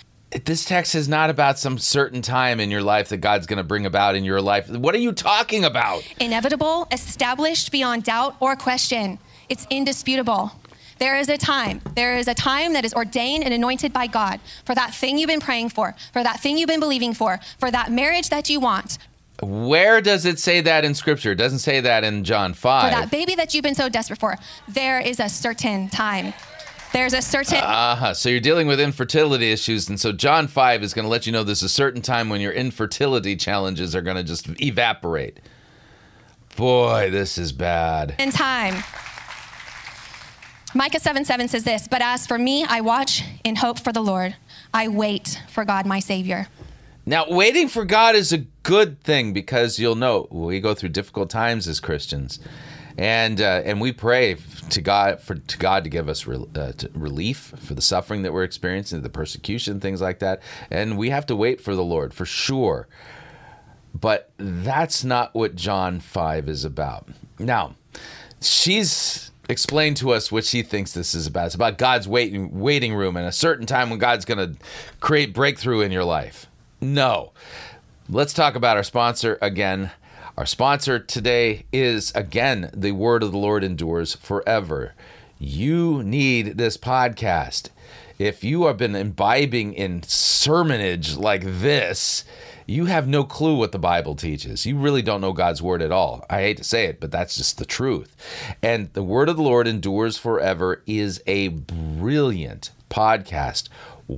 This 0.44 0.64
text 0.64 0.94
is 0.94 1.08
not 1.08 1.28
about 1.28 1.58
some 1.58 1.78
certain 1.78 2.22
time 2.22 2.58
in 2.58 2.70
your 2.70 2.82
life 2.82 3.10
that 3.10 3.18
God's 3.18 3.46
going 3.46 3.58
to 3.58 3.62
bring 3.64 3.84
about 3.84 4.14
in 4.14 4.24
your 4.24 4.40
life. 4.40 4.68
What 4.70 4.94
are 4.94 4.98
you 4.98 5.12
talking 5.12 5.64
about? 5.64 6.02
inevitable, 6.20 6.88
established 6.90 7.70
beyond 7.70 8.04
doubt 8.04 8.36
or 8.40 8.56
question. 8.56 9.18
It's 9.48 9.66
indisputable. 9.68 10.52
There 10.98 11.18
is 11.18 11.28
a 11.28 11.36
time. 11.36 11.82
There 11.96 12.16
is 12.16 12.28
a 12.28 12.34
time 12.34 12.72
that 12.72 12.84
is 12.84 12.94
ordained 12.94 13.44
and 13.44 13.52
anointed 13.52 13.92
by 13.92 14.06
God 14.06 14.40
for 14.64 14.74
that 14.74 14.94
thing 14.94 15.18
you've 15.18 15.28
been 15.28 15.40
praying 15.40 15.70
for, 15.70 15.94
for 16.12 16.22
that 16.22 16.40
thing 16.40 16.56
you've 16.56 16.68
been 16.68 16.80
believing 16.80 17.12
for, 17.12 17.38
for 17.58 17.70
that 17.70 17.90
marriage 17.92 18.28
that 18.30 18.48
you 18.48 18.60
want, 18.60 18.98
Where 19.42 20.00
does 20.00 20.24
it 20.24 20.38
say 20.38 20.60
that 20.60 20.84
in 20.84 20.94
Scripture? 20.94 21.32
It 21.32 21.36
doesn't 21.36 21.58
say 21.58 21.80
that 21.80 22.04
in 22.04 22.22
John 22.22 22.54
5. 22.54 22.84
for 22.84 22.90
that 22.96 23.10
baby 23.10 23.34
that 23.34 23.52
you've 23.52 23.64
been 23.64 23.74
so 23.74 23.88
desperate 23.88 24.20
for. 24.20 24.36
There 24.68 25.00
is 25.00 25.18
a 25.18 25.28
certain 25.28 25.88
time. 25.88 26.32
There's 26.92 27.14
a 27.14 27.22
certain 27.22 27.58
Uh-huh. 27.58 28.14
So 28.14 28.28
you're 28.28 28.40
dealing 28.40 28.66
with 28.66 28.80
infertility 28.80 29.50
issues, 29.50 29.88
and 29.88 29.98
so 29.98 30.12
John 30.12 30.46
5 30.46 30.82
is 30.82 30.92
going 30.92 31.04
to 31.04 31.08
let 31.08 31.26
you 31.26 31.32
know 31.32 31.42
there's 31.42 31.62
a 31.62 31.68
certain 31.68 32.02
time 32.02 32.28
when 32.28 32.40
your 32.40 32.52
infertility 32.52 33.36
challenges 33.36 33.96
are 33.96 34.02
going 34.02 34.16
to 34.16 34.22
just 34.22 34.48
evaporate. 34.60 35.40
Boy, 36.56 37.08
this 37.10 37.38
is 37.38 37.52
bad. 37.52 38.14
in 38.18 38.30
time. 38.30 38.82
Micah 40.74 41.00
7 41.00 41.24
7 41.24 41.48
says 41.48 41.64
this, 41.64 41.86
but 41.86 42.00
as 42.02 42.26
for 42.26 42.38
me, 42.38 42.64
I 42.64 42.80
watch 42.80 43.22
in 43.44 43.56
hope 43.56 43.78
for 43.78 43.92
the 43.92 44.00
Lord. 44.00 44.36
I 44.72 44.88
wait 44.88 45.40
for 45.50 45.64
God, 45.64 45.84
my 45.86 46.00
Savior. 46.00 46.46
Now, 47.04 47.26
waiting 47.28 47.68
for 47.68 47.84
God 47.84 48.14
is 48.14 48.32
a 48.32 48.38
good 48.62 49.02
thing 49.02 49.32
because 49.32 49.78
you'll 49.78 49.96
know 49.96 50.28
we 50.30 50.60
go 50.60 50.72
through 50.72 50.90
difficult 50.90 51.30
times 51.30 51.66
as 51.68 51.80
Christians, 51.80 52.38
and 52.98 53.40
uh, 53.40 53.62
and 53.64 53.80
we 53.80 53.92
pray 53.92 54.36
to 54.70 54.80
God 54.80 55.20
for 55.20 55.36
to 55.36 55.58
God 55.58 55.84
to 55.84 55.90
give 55.90 56.08
us 56.08 56.26
re- 56.26 56.46
uh, 56.54 56.72
to 56.72 56.90
relief 56.94 57.54
for 57.58 57.74
the 57.74 57.82
suffering 57.82 58.22
that 58.22 58.32
we're 58.32 58.44
experiencing, 58.44 59.02
the 59.02 59.08
persecution, 59.08 59.80
things 59.80 60.00
like 60.00 60.18
that, 60.20 60.42
and 60.70 60.98
we 60.98 61.10
have 61.10 61.26
to 61.26 61.36
wait 61.36 61.60
for 61.60 61.74
the 61.74 61.84
Lord 61.84 62.14
for 62.14 62.26
sure. 62.26 62.88
But 63.94 64.30
that's 64.38 65.04
not 65.04 65.34
what 65.34 65.54
John 65.54 66.00
five 66.00 66.48
is 66.48 66.64
about. 66.64 67.08
Now, 67.38 67.74
she's 68.40 69.30
explained 69.48 69.96
to 69.98 70.12
us 70.12 70.32
what 70.32 70.44
she 70.44 70.62
thinks 70.62 70.92
this 70.92 71.14
is 71.14 71.26
about. 71.26 71.46
It's 71.46 71.54
about 71.54 71.78
God's 71.78 72.08
waiting 72.08 72.58
waiting 72.58 72.94
room 72.94 73.16
and 73.16 73.26
a 73.26 73.32
certain 73.32 73.66
time 73.66 73.90
when 73.90 73.98
God's 73.98 74.24
going 74.24 74.38
to 74.38 74.58
create 75.00 75.34
breakthrough 75.34 75.80
in 75.80 75.92
your 75.92 76.04
life. 76.04 76.46
No. 76.80 77.32
Let's 78.08 78.32
talk 78.32 78.56
about 78.56 78.76
our 78.76 78.82
sponsor 78.82 79.38
again. 79.40 79.90
Our 80.34 80.46
sponsor 80.46 80.98
today 80.98 81.66
is, 81.74 82.10
again, 82.14 82.70
the 82.72 82.92
word 82.92 83.22
of 83.22 83.32
the 83.32 83.38
Lord 83.38 83.62
endures 83.62 84.14
forever. 84.14 84.94
You 85.38 86.02
need 86.02 86.56
this 86.56 86.78
podcast. 86.78 87.68
If 88.18 88.42
you 88.42 88.64
have 88.64 88.78
been 88.78 88.94
imbibing 88.94 89.74
in 89.74 90.02
sermonage 90.04 91.16
like 91.16 91.42
this, 91.44 92.24
you 92.66 92.86
have 92.86 93.06
no 93.06 93.24
clue 93.24 93.56
what 93.56 93.72
the 93.72 93.78
Bible 93.78 94.14
teaches. 94.14 94.64
You 94.64 94.78
really 94.78 95.02
don't 95.02 95.20
know 95.20 95.34
God's 95.34 95.60
word 95.60 95.82
at 95.82 95.92
all. 95.92 96.24
I 96.30 96.40
hate 96.40 96.56
to 96.56 96.64
say 96.64 96.86
it, 96.86 96.98
but 96.98 97.10
that's 97.10 97.36
just 97.36 97.58
the 97.58 97.66
truth. 97.66 98.16
And 98.62 98.90
the 98.94 99.02
word 99.02 99.28
of 99.28 99.36
the 99.36 99.42
Lord 99.42 99.68
endures 99.68 100.16
forever 100.16 100.82
is 100.86 101.22
a 101.26 101.48
brilliant 101.48 102.70
podcast 102.88 103.68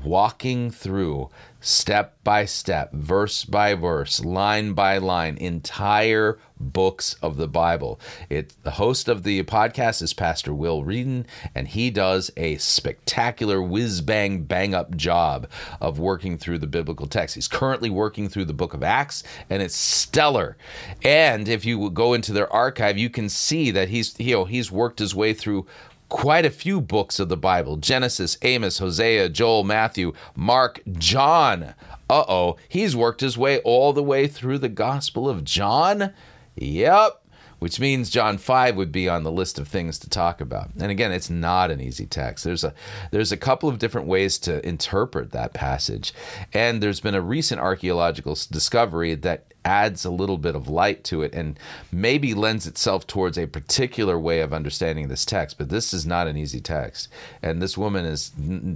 walking 0.02 0.70
through 0.70 1.30
step 1.64 2.14
by 2.22 2.44
step, 2.44 2.92
verse 2.92 3.44
by 3.44 3.74
verse, 3.74 4.22
line 4.22 4.74
by 4.74 4.98
line, 4.98 5.36
entire 5.38 6.38
books 6.60 7.14
of 7.22 7.36
the 7.36 7.48
Bible. 7.48 7.98
It 8.28 8.54
the 8.62 8.72
host 8.72 9.08
of 9.08 9.22
the 9.22 9.42
podcast 9.44 10.02
is 10.02 10.12
Pastor 10.12 10.52
Will 10.52 10.82
Weedon, 10.82 11.26
and 11.54 11.68
he 11.68 11.90
does 11.90 12.30
a 12.36 12.56
spectacular 12.56 13.62
whiz 13.62 14.02
bang 14.02 14.42
bang 14.42 14.74
up 14.74 14.94
job 14.94 15.48
of 15.80 15.98
working 15.98 16.36
through 16.36 16.58
the 16.58 16.66
biblical 16.66 17.06
text. 17.06 17.34
He's 17.34 17.48
currently 17.48 17.90
working 17.90 18.28
through 18.28 18.44
the 18.44 18.52
book 18.52 18.74
of 18.74 18.82
Acts, 18.82 19.22
and 19.48 19.62
it's 19.62 19.74
stellar. 19.74 20.56
And 21.02 21.48
if 21.48 21.64
you 21.64 21.90
go 21.90 22.12
into 22.12 22.32
their 22.32 22.52
archive, 22.52 22.98
you 22.98 23.08
can 23.08 23.28
see 23.28 23.70
that 23.70 23.88
he's 23.88 24.18
you 24.20 24.34
know 24.34 24.44
he's 24.44 24.70
worked 24.70 24.98
his 24.98 25.14
way 25.14 25.32
through 25.32 25.66
quite 26.08 26.44
a 26.44 26.50
few 26.50 26.80
books 26.80 27.18
of 27.18 27.28
the 27.28 27.36
Bible 27.36 27.76
Genesis, 27.76 28.36
Amos, 28.42 28.78
Hosea, 28.78 29.28
Joel, 29.28 29.64
Matthew, 29.64 30.12
Mark, 30.36 30.80
John. 30.92 31.74
Uh 32.10 32.24
oh, 32.28 32.56
he's 32.68 32.94
worked 32.94 33.20
his 33.20 33.38
way 33.38 33.58
all 33.60 33.92
the 33.92 34.02
way 34.02 34.26
through 34.26 34.58
the 34.58 34.68
Gospel 34.68 35.28
of 35.28 35.44
John. 35.44 36.12
Yep. 36.56 37.23
Which 37.64 37.80
means 37.80 38.10
John 38.10 38.36
5 38.36 38.76
would 38.76 38.92
be 38.92 39.08
on 39.08 39.22
the 39.22 39.32
list 39.32 39.58
of 39.58 39.68
things 39.68 39.98
to 40.00 40.10
talk 40.10 40.42
about. 40.42 40.68
And 40.78 40.90
again, 40.90 41.12
it's 41.12 41.30
not 41.30 41.70
an 41.70 41.80
easy 41.80 42.04
text. 42.04 42.44
There's 42.44 42.62
a 42.62 42.74
there's 43.10 43.32
a 43.32 43.38
couple 43.38 43.70
of 43.70 43.78
different 43.78 44.06
ways 44.06 44.36
to 44.40 44.62
interpret 44.68 45.30
that 45.30 45.54
passage. 45.54 46.12
And 46.52 46.82
there's 46.82 47.00
been 47.00 47.14
a 47.14 47.22
recent 47.22 47.62
archaeological 47.62 48.36
discovery 48.50 49.14
that 49.14 49.54
adds 49.64 50.04
a 50.04 50.10
little 50.10 50.36
bit 50.36 50.54
of 50.54 50.68
light 50.68 51.04
to 51.04 51.22
it 51.22 51.34
and 51.34 51.58
maybe 51.90 52.34
lends 52.34 52.66
itself 52.66 53.06
towards 53.06 53.38
a 53.38 53.46
particular 53.46 54.18
way 54.18 54.40
of 54.40 54.52
understanding 54.52 55.08
this 55.08 55.24
text 55.24 55.56
but 55.56 55.70
this 55.70 55.94
is 55.94 56.04
not 56.04 56.26
an 56.26 56.36
easy 56.36 56.60
text 56.60 57.08
and 57.42 57.62
this 57.62 57.78
woman 57.78 58.04
is 58.04 58.30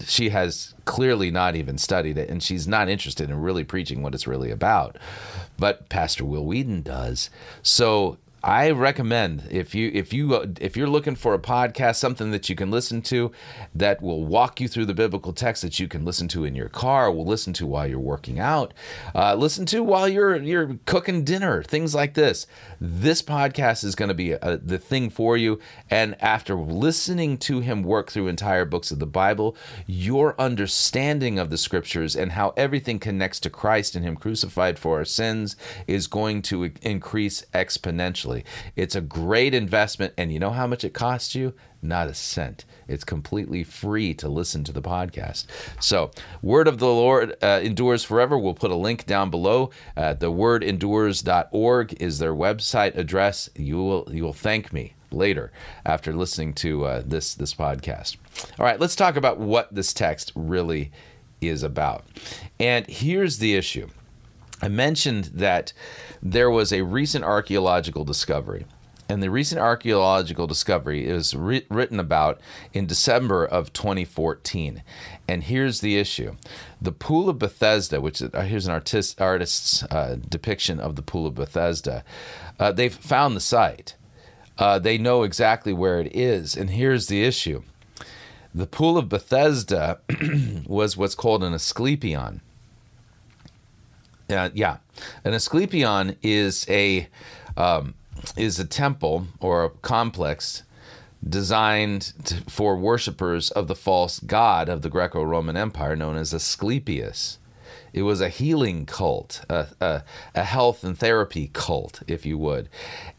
she 0.07 0.31
has 0.31 0.73
clearly 0.87 1.31
not 1.31 1.55
even 1.55 1.77
studied 1.77 2.17
it 2.17 2.31
and 2.31 2.43
she's 2.43 2.67
not 2.67 2.89
interested 2.89 3.29
in 3.29 3.39
really 3.39 3.65
preaching 3.65 4.03
what 4.03 4.15
it's 4.15 4.27
really 4.27 4.51
about 4.51 4.97
but 5.59 5.91
pastor 5.91 6.25
will 6.25 6.47
weedon 6.47 6.81
does 6.81 7.29
so 7.63 8.17
I 8.43 8.71
recommend 8.71 9.49
if 9.51 9.75
you 9.75 9.91
if 9.93 10.13
you 10.13 10.55
if 10.61 10.77
you're 10.77 10.89
looking 10.89 11.17
for 11.17 11.35
a 11.35 11.39
podcast, 11.39 11.97
something 11.97 12.31
that 12.31 12.49
you 12.49 12.55
can 12.55 12.71
listen 12.71 13.03
to, 13.03 13.33
that 13.75 14.01
will 14.01 14.25
walk 14.25 14.61
you 14.61 14.69
through 14.69 14.87
the 14.87 14.95
biblical 14.95 15.33
text 15.33 15.63
that 15.63 15.81
you 15.81 15.89
can 15.89 16.05
listen 16.05 16.29
to 16.29 16.45
in 16.45 16.55
your 16.55 16.69
car, 16.69 17.11
will 17.11 17.27
listen 17.27 17.53
to 17.55 17.67
while 17.67 17.87
you're 17.87 17.99
working 17.99 18.39
out, 18.39 18.73
uh, 19.15 19.35
listen 19.35 19.67
to 19.67 19.83
while 19.83 20.09
you're 20.09 20.37
you're 20.37 20.79
cooking 20.87 21.25
dinner, 21.25 21.63
things 21.63 21.95
like 21.95 22.15
this. 22.15 22.47
This 22.81 23.23
podcast 23.23 23.83
is 23.83 23.95
going 23.95 24.09
to 24.09 24.15
be 24.15 24.33
a, 24.33 24.59
the 24.59 24.79
thing 24.79 25.11
for 25.11 25.37
you. 25.37 25.59
And 25.91 26.21
after 26.23 26.55
listening 26.55 27.39
to 27.39 27.61
him 27.61 27.83
work 27.83 28.11
through 28.11 28.29
entire 28.29 28.65
books 28.65 28.91
of 28.91 29.01
the 29.01 29.07
Bible, 29.07 29.57
your 29.87 30.41
understanding 30.41 31.39
of 31.39 31.51
the 31.51 31.59
scriptures 31.59 32.15
and 32.15 32.33
how 32.33 32.55
everything 32.57 32.99
connects 32.99 33.41
to 33.41 33.51
Christ 33.51 33.97
and 33.97 34.05
Him 34.05 34.17
crucified 34.17 34.79
for 34.79 34.99
our 34.99 35.05
sins 35.05 35.57
is 35.87 36.07
going 36.07 36.43
to 36.43 36.71
increase 36.83 37.45
exponentially 37.53 38.28
financially. 38.29 38.45
It's 38.77 38.95
a 38.95 39.01
great 39.01 39.55
investment. 39.55 40.15
And 40.17 40.33
you 40.33 40.39
know 40.39 40.51
how 40.51 40.67
much 40.67 40.85
it 40.85 40.95
costs 40.95 41.35
you? 41.35 41.55
Not 41.81 42.09
a 42.09 42.15
cent. 42.15 42.65
It's 42.89 43.05
completely 43.05 43.65
free 43.65 44.15
to 44.15 44.29
listen 44.29 44.65
to 44.65 44.73
the 44.73 44.83
podcast. 44.83 45.47
So, 45.81 46.11
Word 46.43 46.67
of 46.67 46.79
the 46.79 46.87
Lord 46.87 47.37
uh, 47.43 47.61
endures 47.63 48.05
forever. 48.05 48.37
We'll 48.37 48.55
put 48.55 48.71
a 48.71 48.77
link 48.77 49.07
down 49.07 49.31
below. 49.31 49.71
Uh, 49.97 50.15
the 50.15 50.33
wordendures.org 50.33 52.03
is 52.03 52.19
their 52.19 52.35
website 52.35 52.97
address. 52.97 53.49
You 53.55 53.77
will 53.77 54.09
you 54.11 54.25
will 54.25 54.33
thank 54.33 54.73
me 54.73 54.95
later 55.11 55.53
after 55.87 56.13
listening 56.13 56.55
to 56.55 56.85
uh, 56.85 57.03
this 57.07 57.35
this 57.35 57.55
podcast. 57.55 58.17
All 58.59 58.67
right, 58.67 58.81
let's 58.81 58.97
talk 58.97 59.17
about 59.17 59.39
what 59.39 59.73
this 59.73 59.93
text 59.93 60.33
really 60.35 60.91
is 61.41 61.63
about. 61.63 62.05
And 62.59 62.85
here's 62.89 63.39
the 63.39 63.55
issue. 63.55 63.89
I 64.61 64.69
mentioned 64.69 65.25
that 65.35 65.73
there 66.23 66.51
was 66.51 66.73
a 66.73 66.83
recent 66.83 67.25
archaeological 67.25 68.05
discovery. 68.05 68.67
And 69.11 69.23
the 69.23 69.31
recent 69.31 69.59
archaeological 69.59 70.47
discovery 70.47 71.07
is 71.07 71.35
ri- 71.35 71.65
written 71.71 71.99
about 71.99 72.41
in 72.75 72.87
December 72.87 73.47
of 73.47 73.73
2014. 73.73 74.83
And 75.27 75.45
here's 75.45 75.81
the 75.81 75.97
issue 75.97 76.37
the 76.81 76.93
Pool 76.93 77.31
of 77.31 77.39
Bethesda, 77.39 78.03
which 78.03 78.21
is, 78.21 78.31
uh, 78.35 78.43
here's 78.43 78.67
an 78.67 78.73
artist, 78.73 79.19
artist's 79.21 79.83
uh, 79.85 80.19
depiction 80.29 80.79
of 80.79 80.97
the 80.97 81.03
Pool 81.03 81.27
of 81.27 81.35
Bethesda, 81.35 82.05
uh, 82.61 82.71
they've 82.71 82.95
found 82.95 83.35
the 83.35 83.41
site. 83.41 83.95
Uh, 84.59 84.79
they 84.79 84.99
know 84.99 85.23
exactly 85.23 85.73
where 85.73 86.01
it 86.01 86.15
is. 86.15 86.55
And 86.57 86.71
here's 86.71 87.07
the 87.07 87.25
issue 87.25 87.63
the 88.55 88.67
Pool 88.67 88.99
of 88.99 89.09
Bethesda 89.09 90.01
was 90.67 90.97
what's 90.97 91.15
called 91.15 91.43
an 91.43 91.55
Asclepion. 91.55 92.43
Uh, 94.31 94.51
yeah, 94.53 94.79
an 95.25 95.33
Asclepion 95.33 96.17
is 96.23 96.67
a 96.69 97.09
um, 97.57 97.95
is 98.37 98.59
a 98.59 98.65
temple 98.65 99.27
or 99.41 99.65
a 99.65 99.71
complex 99.71 100.65
designed 101.27 102.13
to, 102.25 102.37
for 102.43 102.77
worshippers 102.77 103.51
of 103.51 103.69
the 103.69 103.75
false 103.75 104.21
god 104.21 104.69
of 104.69 104.83
the 104.83 104.91
Greco-Roman 104.91 105.57
Empire, 105.57 105.97
known 105.97 106.17
as 106.17 106.33
Asclepius. 106.33 107.39
It 107.93 108.03
was 108.03 108.21
a 108.21 108.29
healing 108.29 108.87
cult, 108.87 109.45
a, 109.49 109.69
a, 109.81 110.05
a, 110.35 110.45
health 110.45 110.85
and 110.85 110.97
therapy 110.97 111.51
cult, 111.53 112.03
if 112.07 112.25
you 112.25 112.39
would. 112.39 112.69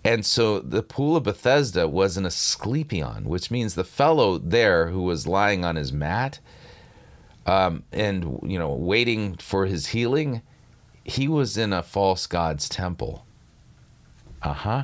And 0.03 0.25
so 0.25 0.59
the 0.59 0.83
pool 0.83 1.17
of 1.17 1.23
Bethesda 1.23 1.87
was 1.87 2.17
an 2.17 2.25
Asclepion, 2.25 3.25
which 3.25 3.51
means 3.51 3.75
the 3.75 3.83
fellow 3.83 4.37
there 4.37 4.89
who 4.89 5.01
was 5.01 5.27
lying 5.27 5.65
on 5.65 5.75
his 5.75 5.91
mat 5.91 6.39
um, 7.45 7.83
and 7.91 8.39
you 8.43 8.59
know 8.59 8.71
waiting 8.71 9.35
for 9.35 9.65
his 9.65 9.87
healing 9.87 10.41
he 11.09 11.27
was 11.27 11.57
in 11.57 11.73
a 11.73 11.83
false 11.83 12.27
god's 12.27 12.69
temple. 12.69 13.25
Uh 14.41 14.53
huh. 14.53 14.83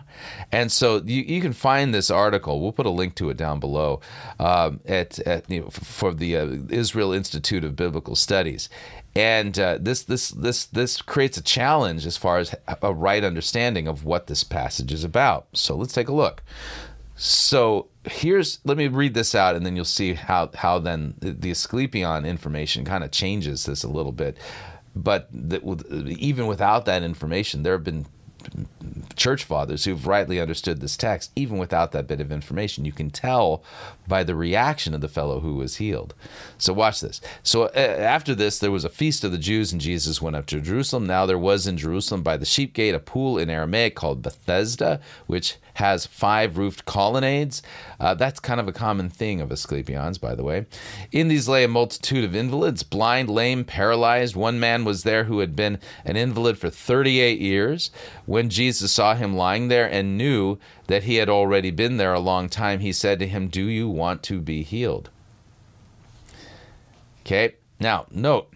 And 0.51 0.72
so 0.72 1.01
you, 1.05 1.22
you 1.22 1.39
can 1.39 1.53
find 1.53 1.94
this 1.94 2.12
article. 2.12 2.60
We'll 2.60 2.74
put 2.74 2.86
a 2.86 2.89
link 2.89 3.15
to 3.15 3.29
it 3.29 3.38
down 3.38 3.60
below 3.60 4.01
um, 4.38 4.82
at, 4.86 5.17
at 5.20 5.50
you 5.50 5.62
know, 5.62 5.70
for 5.70 6.13
the 6.13 6.36
uh, 6.36 6.58
Israel 6.70 7.13
Institute 7.13 7.63
of 7.63 7.75
Biblical 7.75 8.15
Studies. 8.15 8.67
And 9.15 9.58
uh, 9.58 9.77
this 9.79 10.03
this 10.03 10.29
this 10.29 10.65
this 10.65 11.01
creates 11.01 11.38
a 11.38 11.41
challenge 11.41 12.05
as 12.05 12.17
far 12.17 12.38
as 12.39 12.53
a 12.82 12.94
right 12.94 13.24
understanding 13.24 13.88
of 13.88 14.03
what 14.03 14.27
this 14.27 14.44
passage 14.44 14.91
is 14.91 15.05
about. 15.05 15.48
So 15.53 15.75
let's 15.77 15.94
take 15.94 16.10
a 16.10 16.13
look. 16.13 16.44
So 17.15 17.88
here's 18.03 18.60
let 18.65 18.75
me 18.75 18.88
read 18.88 19.13
this 19.13 19.34
out, 19.34 19.55
and 19.55 19.65
then 19.65 19.77
you'll 19.77 19.86
see 19.86 20.15
how 20.15 20.50
how 20.53 20.79
then 20.79 21.13
the, 21.20 21.50
Asclepion 21.50 22.25
information 22.25 22.84
kind 22.84 23.05
of 23.05 23.12
changes 23.12 23.65
this 23.65 23.86
a 23.86 23.89
little 23.89 24.12
bit 24.12 24.38
but 24.96 25.30
even 25.34 26.48
without 26.48 26.86
that 26.86 27.04
information, 27.04 27.64
there 27.64 27.74
have 27.74 27.84
been 27.84 28.06
church 29.16 29.44
fathers 29.44 29.86
who've 29.86 30.08
rightly 30.08 30.40
understood 30.40 30.80
this 30.80 30.98
text, 30.98 31.32
even 31.36 31.58
without 31.58 31.92
that 31.92 32.08
bit 32.08 32.22
of 32.22 32.32
information. 32.32 32.86
You 32.86 32.92
can 32.92 33.10
tell 33.10 33.64
by 34.08 34.24
the 34.24 34.36
reaction 34.36 34.94
of 34.94 35.02
the 35.02 35.08
fellow 35.08 35.40
who 35.40 35.56
was 35.56 35.78
healed. 35.78 36.14
So, 36.58 36.74
watch 36.74 37.02
this. 37.02 37.22
So, 37.44 37.64
uh, 37.64 37.78
after 37.78 38.36
this, 38.36 38.60
there 38.60 38.72
was 38.72 38.86
a 38.86 38.90
feast 38.90 39.24
of 39.24 39.32
the 39.32 39.38
Jews, 39.38 39.72
and 39.72 39.82
Jesus 39.82 40.22
went 40.22 40.36
up 40.36 40.46
to 40.48 40.62
Jerusalem. 40.62 41.08
Now, 41.08 41.25
there 41.25 41.40
was 41.40 41.68
in 41.68 41.78
Jerusalem 41.78 42.24
by 42.24 42.38
the 42.38 42.46
sheep 42.46 42.74
gate 42.74 42.96
a 42.96 43.00
pool 43.00 43.38
in 43.38 43.50
Aramaic 43.50 43.96
called 43.96 44.22
Bethesda, 44.22 45.00
which 45.28 45.58
has 45.75 46.05
five 46.05 46.58
roofed 46.58 46.86
colonnades. 46.86 47.62
Uh, 48.00 48.13
that's 48.13 48.39
kind 48.39 48.60
of 48.60 48.67
a 48.67 48.74
common 48.74 49.10
thing 49.10 49.41
of 49.41 49.51
Asclepions, 49.51 50.17
by 50.17 50.36
the 50.36 50.44
way. 50.44 50.65
In 51.12 51.27
these 51.27 51.48
lay 51.48 51.63
a 51.63 51.67
multitude 51.67 52.24
of 52.24 52.36
invalids, 52.36 52.84
blind, 52.84 53.29
lame, 53.29 53.63
paralyzed. 53.63 54.36
One 54.36 54.60
man 54.60 54.86
was 54.86 55.03
there 55.03 55.25
who 55.25 55.39
had 55.39 55.55
been 55.55 55.79
an 56.03 56.15
invalid 56.15 56.58
for 56.58 56.70
38 56.70 57.39
years. 57.39 57.91
When 58.25 58.50
Jesus 58.50 58.91
saw 58.91 59.15
him 59.15 59.36
lying 59.36 59.67
there 59.67 59.89
and 59.89 60.17
knew 60.17 60.58
that 60.88 61.03
he 61.03 61.15
had 61.15 61.29
already 61.29 61.72
been 61.72 61.98
there 61.98 62.13
a 62.13 62.20
long 62.20 62.50
time, 62.50 62.79
he 62.79 62.91
said 62.91 63.20
to 63.20 63.27
him, 63.27 63.48
Do 63.48 63.63
you 63.63 63.89
want 63.89 64.24
to 64.24 64.39
be 64.39 64.63
healed? 64.63 65.10
Okay, 67.22 67.55
now 67.79 68.05
note 68.12 68.53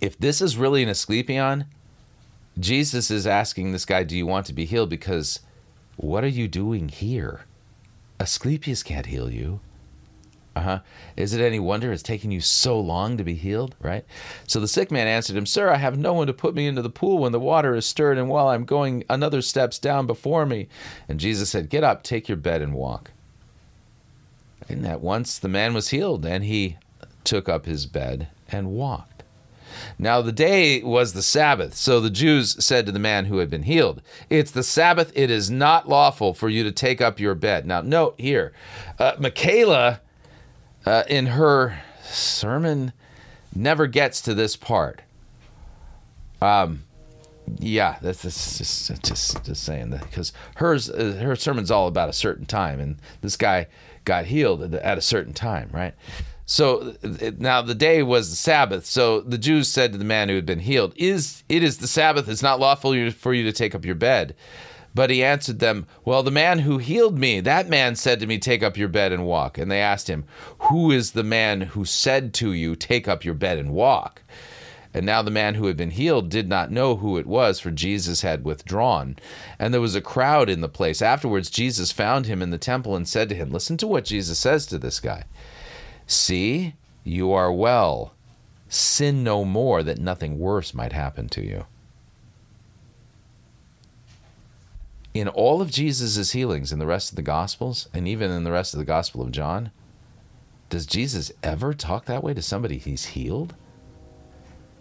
if 0.00 0.18
this 0.18 0.40
is 0.40 0.56
really 0.56 0.82
an 0.82 0.88
Asclepion, 0.88 1.66
Jesus 2.58 3.10
is 3.10 3.26
asking 3.26 3.72
this 3.72 3.84
guy, 3.84 4.04
Do 4.04 4.16
you 4.16 4.26
want 4.26 4.46
to 4.46 4.52
be 4.52 4.64
healed? 4.64 4.88
Because 4.88 5.40
what 5.96 6.24
are 6.24 6.28
you 6.28 6.48
doing 6.48 6.88
here? 6.88 7.42
Asclepius 8.20 8.82
can't 8.82 9.06
heal 9.06 9.30
you. 9.30 9.60
Uh 10.54 10.60
huh. 10.60 10.78
Is 11.16 11.34
it 11.34 11.42
any 11.42 11.60
wonder 11.60 11.92
it's 11.92 12.02
taking 12.02 12.30
you 12.30 12.40
so 12.40 12.80
long 12.80 13.18
to 13.18 13.24
be 13.24 13.34
healed? 13.34 13.74
Right? 13.78 14.06
So 14.46 14.58
the 14.58 14.68
sick 14.68 14.90
man 14.90 15.06
answered 15.06 15.36
him, 15.36 15.44
Sir, 15.44 15.68
I 15.68 15.76
have 15.76 15.98
no 15.98 16.14
one 16.14 16.26
to 16.28 16.32
put 16.32 16.54
me 16.54 16.66
into 16.66 16.80
the 16.80 16.88
pool 16.88 17.18
when 17.18 17.32
the 17.32 17.40
water 17.40 17.74
is 17.74 17.84
stirred, 17.84 18.16
and 18.16 18.30
while 18.30 18.48
I'm 18.48 18.64
going 18.64 19.04
another 19.10 19.42
steps 19.42 19.78
down 19.78 20.06
before 20.06 20.46
me. 20.46 20.68
And 21.08 21.20
Jesus 21.20 21.50
said, 21.50 21.68
Get 21.68 21.84
up, 21.84 22.02
take 22.02 22.26
your 22.26 22.38
bed, 22.38 22.62
and 22.62 22.72
walk. 22.72 23.10
And 24.66 24.86
at 24.86 25.02
once 25.02 25.38
the 25.38 25.48
man 25.48 25.74
was 25.74 25.90
healed, 25.90 26.24
and 26.24 26.42
he 26.42 26.78
took 27.22 27.50
up 27.50 27.66
his 27.66 27.84
bed 27.84 28.28
and 28.48 28.68
walked. 28.70 29.15
Now 29.98 30.22
the 30.22 30.32
day 30.32 30.82
was 30.82 31.12
the 31.12 31.22
Sabbath, 31.22 31.74
so 31.74 32.00
the 32.00 32.10
Jews 32.10 32.62
said 32.64 32.86
to 32.86 32.92
the 32.92 32.98
man 32.98 33.26
who 33.26 33.38
had 33.38 33.50
been 33.50 33.64
healed, 33.64 34.02
It's 34.30 34.50
the 34.50 34.62
Sabbath, 34.62 35.12
it 35.14 35.30
is 35.30 35.50
not 35.50 35.88
lawful 35.88 36.34
for 36.34 36.48
you 36.48 36.64
to 36.64 36.72
take 36.72 37.00
up 37.00 37.20
your 37.20 37.34
bed. 37.34 37.66
Now, 37.66 37.80
note 37.80 38.14
here, 38.18 38.52
uh, 38.98 39.16
Mikala, 39.16 40.00
uh, 40.84 41.02
in 41.08 41.26
her 41.26 41.78
sermon, 42.02 42.92
never 43.54 43.86
gets 43.86 44.20
to 44.22 44.34
this 44.34 44.56
part. 44.56 45.02
Um, 46.40 46.84
yeah, 47.58 47.96
that's, 48.02 48.22
that's 48.22 48.58
just, 48.58 49.02
just 49.04 49.44
just 49.44 49.62
saying 49.62 49.90
that 49.90 50.02
because 50.02 50.32
hers 50.56 50.90
uh, 50.90 51.18
her 51.22 51.36
sermon's 51.36 51.70
all 51.70 51.86
about 51.86 52.08
a 52.08 52.12
certain 52.12 52.46
time, 52.46 52.80
and 52.80 52.96
this 53.20 53.36
guy 53.36 53.68
got 54.04 54.26
healed 54.26 54.74
at 54.74 54.98
a 54.98 55.02
certain 55.02 55.32
time, 55.32 55.70
right? 55.72 55.94
So 56.46 56.94
now 57.38 57.60
the 57.60 57.74
day 57.74 58.02
was 58.02 58.30
the 58.30 58.36
Sabbath. 58.36 58.86
So 58.86 59.20
the 59.20 59.36
Jews 59.36 59.68
said 59.68 59.92
to 59.92 59.98
the 59.98 60.04
man 60.04 60.28
who 60.28 60.36
had 60.36 60.46
been 60.46 60.60
healed, 60.60 60.94
"Is 60.96 61.42
it 61.48 61.62
is 61.62 61.78
the 61.78 61.88
Sabbath? 61.88 62.28
It's 62.28 62.42
not 62.42 62.60
lawful 62.60 63.10
for 63.10 63.34
you 63.34 63.44
to 63.44 63.52
take 63.52 63.74
up 63.74 63.84
your 63.84 63.96
bed." 63.96 64.34
But 64.96 65.10
he 65.10 65.22
answered 65.22 65.58
them, 65.58 65.86
Well, 66.06 66.22
the 66.22 66.30
man 66.30 66.60
who 66.60 66.78
healed 66.78 67.18
me, 67.18 67.40
that 67.40 67.68
man 67.68 67.96
said 67.96 68.18
to 68.20 68.26
me, 68.26 68.38
Take 68.38 68.62
up 68.62 68.78
your 68.78 68.88
bed 68.88 69.12
and 69.12 69.26
walk. 69.26 69.58
And 69.58 69.70
they 69.70 69.82
asked 69.82 70.08
him, 70.08 70.24
Who 70.70 70.90
is 70.90 71.12
the 71.12 71.22
man 71.22 71.60
who 71.60 71.84
said 71.84 72.32
to 72.34 72.54
you, 72.54 72.74
Take 72.74 73.06
up 73.06 73.22
your 73.22 73.34
bed 73.34 73.58
and 73.58 73.72
walk? 73.72 74.22
And 74.94 75.04
now 75.04 75.20
the 75.20 75.30
man 75.30 75.56
who 75.56 75.66
had 75.66 75.76
been 75.76 75.90
healed 75.90 76.30
did 76.30 76.48
not 76.48 76.72
know 76.72 76.96
who 76.96 77.18
it 77.18 77.26
was, 77.26 77.60
for 77.60 77.70
Jesus 77.70 78.22
had 78.22 78.46
withdrawn. 78.46 79.16
And 79.58 79.74
there 79.74 79.82
was 79.82 79.94
a 79.94 80.00
crowd 80.00 80.48
in 80.48 80.62
the 80.62 80.68
place. 80.70 81.02
Afterwards, 81.02 81.50
Jesus 81.50 81.92
found 81.92 82.24
him 82.24 82.40
in 82.40 82.48
the 82.48 82.56
temple 82.56 82.96
and 82.96 83.06
said 83.06 83.28
to 83.28 83.34
him, 83.34 83.50
Listen 83.50 83.76
to 83.76 83.86
what 83.86 84.06
Jesus 84.06 84.38
says 84.38 84.64
to 84.64 84.78
this 84.78 84.98
guy. 84.98 85.24
See, 86.06 86.74
you 87.04 87.32
are 87.32 87.52
well. 87.52 88.14
Sin 88.68 89.22
no 89.22 89.44
more, 89.44 89.82
that 89.82 89.98
nothing 89.98 90.38
worse 90.38 90.74
might 90.74 90.92
happen 90.92 91.28
to 91.30 91.44
you. 91.44 91.66
In 95.14 95.28
all 95.28 95.62
of 95.62 95.70
Jesus' 95.70 96.32
healings 96.32 96.72
in 96.72 96.78
the 96.78 96.86
rest 96.86 97.10
of 97.10 97.16
the 97.16 97.22
Gospels, 97.22 97.88
and 97.94 98.06
even 98.06 98.30
in 98.30 98.44
the 98.44 98.52
rest 98.52 98.74
of 98.74 98.78
the 98.78 98.84
Gospel 98.84 99.22
of 99.22 99.32
John, 99.32 99.70
does 100.68 100.84
Jesus 100.84 101.32
ever 101.42 101.72
talk 101.72 102.04
that 102.06 102.22
way 102.22 102.34
to 102.34 102.42
somebody 102.42 102.78
he's 102.78 103.06
healed? 103.06 103.54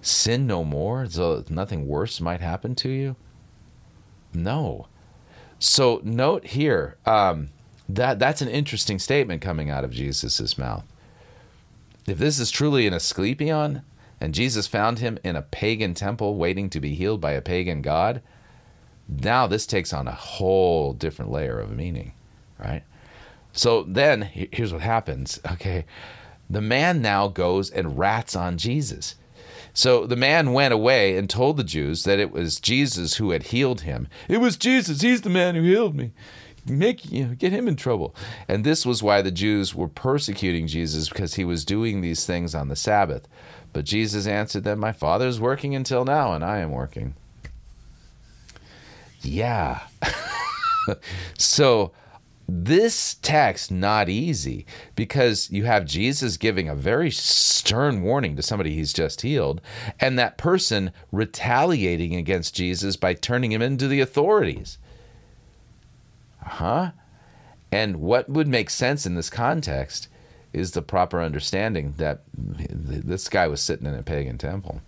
Sin 0.02 0.46
no 0.46 0.64
more, 0.64 1.06
so 1.08 1.38
that 1.38 1.50
nothing 1.50 1.88
worse 1.88 2.20
might 2.20 2.42
happen 2.42 2.76
to 2.76 2.90
you? 2.90 3.16
No. 4.34 4.88
So 5.58 6.02
note 6.04 6.46
here 6.48 6.98
um, 7.06 7.50
that 7.88 8.20
that's 8.20 8.42
an 8.42 8.50
interesting 8.50 9.00
statement 9.00 9.42
coming 9.42 9.70
out 9.70 9.84
of 9.84 9.92
Jesus' 9.92 10.58
mouth. 10.58 10.84
If 12.08 12.20
this 12.20 12.40
is 12.40 12.52
truly 12.52 12.86
an 12.86 12.94
Asclepion, 12.94 13.82
and 14.22 14.34
Jesus 14.34 14.68
found 14.68 15.00
him 15.00 15.18
in 15.24 15.36
a 15.36 15.42
pagan 15.42 15.94
temple 15.94 16.36
waiting 16.36 16.70
to 16.70 16.80
be 16.80 16.94
healed 16.94 17.20
by 17.20 17.32
a 17.32 17.42
pagan 17.42 17.82
god, 17.82 18.22
now 19.08 19.48
this 19.48 19.66
takes 19.66 19.92
on 19.92 20.08
a 20.08 20.12
whole 20.12 20.94
different 20.94 21.32
layer 21.32 21.60
of 21.60 21.72
meaning, 21.72 22.14
right? 22.60 22.84
So 23.52 23.84
then 23.84 24.22
here's 24.22 24.74
what 24.74 24.82
happens. 24.82 25.40
Okay. 25.52 25.86
The 26.50 26.62
man 26.62 27.02
now 27.02 27.28
goes 27.28 27.70
and 27.70 27.98
rats 27.98 28.36
on 28.36 28.58
Jesus. 28.58 29.16
So 29.74 30.06
the 30.06 30.16
man 30.16 30.54
went 30.54 30.74
away 30.74 31.18
and 31.18 31.30
told 31.30 31.58
the 31.58 31.64
Jews 31.64 32.04
that 32.04 32.20
it 32.20 32.32
was 32.32 32.60
Jesus 32.60 33.16
who 33.16 33.32
had 33.32 33.44
healed 33.44 33.82
him. 33.82 34.08
It 34.28 34.38
was 34.38 34.58
Jesus. 34.58 35.02
He's 35.02 35.22
the 35.22 35.30
man 35.30 35.56
who 35.56 35.64
healed 35.64 35.96
me 35.96 36.12
make 36.66 37.12
you 37.12 37.26
know, 37.26 37.36
get 37.36 37.52
him 37.52 37.68
in 37.68 37.76
trouble. 37.76 38.16
And 38.48 38.64
this 38.64 38.86
was 38.86 39.04
why 39.04 39.22
the 39.22 39.32
Jews 39.32 39.76
were 39.76 39.88
persecuting 39.88 40.68
Jesus 40.68 41.10
because 41.10 41.36
he 41.36 41.46
was 41.46 41.66
doing 41.66 42.02
these 42.02 42.26
things 42.26 42.56
on 42.56 42.68
the 42.68 42.76
Sabbath. 42.76 43.28
But 43.74 43.86
Jesus 43.86 44.26
answered 44.26 44.64
them, 44.64 44.80
"My 44.80 44.92
Father 44.92 45.28
is 45.28 45.40
working 45.40 45.76
until 45.76 46.06
now, 46.06 46.34
and 46.34 46.44
I 46.44 46.60
am 46.60 46.72
working." 46.72 47.16
Yeah. 49.22 49.82
so 51.38 51.92
this 52.48 53.16
text 53.22 53.72
not 53.72 54.08
easy 54.08 54.66
because 54.96 55.50
you 55.50 55.66
have 55.66 55.86
Jesus 55.86 56.38
giving 56.38 56.70
a 56.70 56.76
very 56.76 57.10
stern 57.10 58.04
warning 58.04 58.36
to 58.36 58.44
somebody 58.44 58.76
he's 58.76 58.94
just 58.94 59.22
healed 59.22 59.62
and 60.00 60.18
that 60.20 60.38
person 60.38 60.92
retaliating 61.12 62.16
against 62.16 62.54
Jesus 62.54 62.98
by 62.98 63.16
turning 63.16 63.52
him 63.52 63.64
into 63.64 63.88
the 63.88 64.00
authorities. 64.00 64.78
Huh? 66.46 66.92
And 67.72 67.98
what 67.98 68.30
would 68.30 68.48
make 68.48 68.70
sense 68.70 69.06
in 69.06 69.16
this 69.16 69.30
context 69.30 70.08
is 70.54 70.72
the 70.72 70.82
proper 70.82 71.22
understanding 71.22 71.96
that 71.98 72.22
this 72.34 73.28
guy 73.28 73.48
was 73.48 73.62
sitting 73.62 73.86
in 73.86 73.94
a 73.94 74.04
pagan 74.04 74.38
temple. 74.38 74.82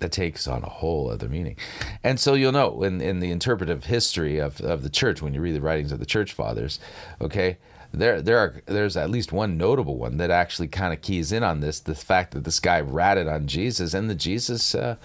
That 0.00 0.12
takes 0.12 0.48
on 0.48 0.62
a 0.62 0.68
whole 0.68 1.10
other 1.10 1.28
meaning. 1.28 1.56
And 2.02 2.18
so 2.18 2.34
you'll 2.34 2.52
know 2.52 2.82
in, 2.82 3.00
in 3.00 3.20
the 3.20 3.30
interpretive 3.30 3.84
history 3.84 4.38
of, 4.38 4.60
of 4.60 4.82
the 4.82 4.90
church, 4.90 5.22
when 5.22 5.34
you 5.34 5.40
read 5.40 5.54
the 5.54 5.60
writings 5.60 5.92
of 5.92 6.00
the 6.00 6.06
church 6.06 6.32
fathers, 6.32 6.80
okay, 7.20 7.58
there 7.92 8.20
there 8.20 8.38
are 8.38 8.62
there's 8.66 8.96
at 8.96 9.10
least 9.10 9.32
one 9.32 9.56
notable 9.56 9.96
one 9.96 10.18
that 10.18 10.30
actually 10.30 10.68
kind 10.68 10.92
of 10.92 11.00
keys 11.00 11.32
in 11.32 11.42
on 11.42 11.60
this 11.60 11.80
the 11.80 11.94
fact 11.94 12.32
that 12.32 12.44
this 12.44 12.60
guy 12.60 12.80
ratted 12.80 13.26
on 13.26 13.46
Jesus 13.46 13.94
and 13.94 14.10
the 14.10 14.14
Jesus 14.14 14.74
uh, 14.74 14.96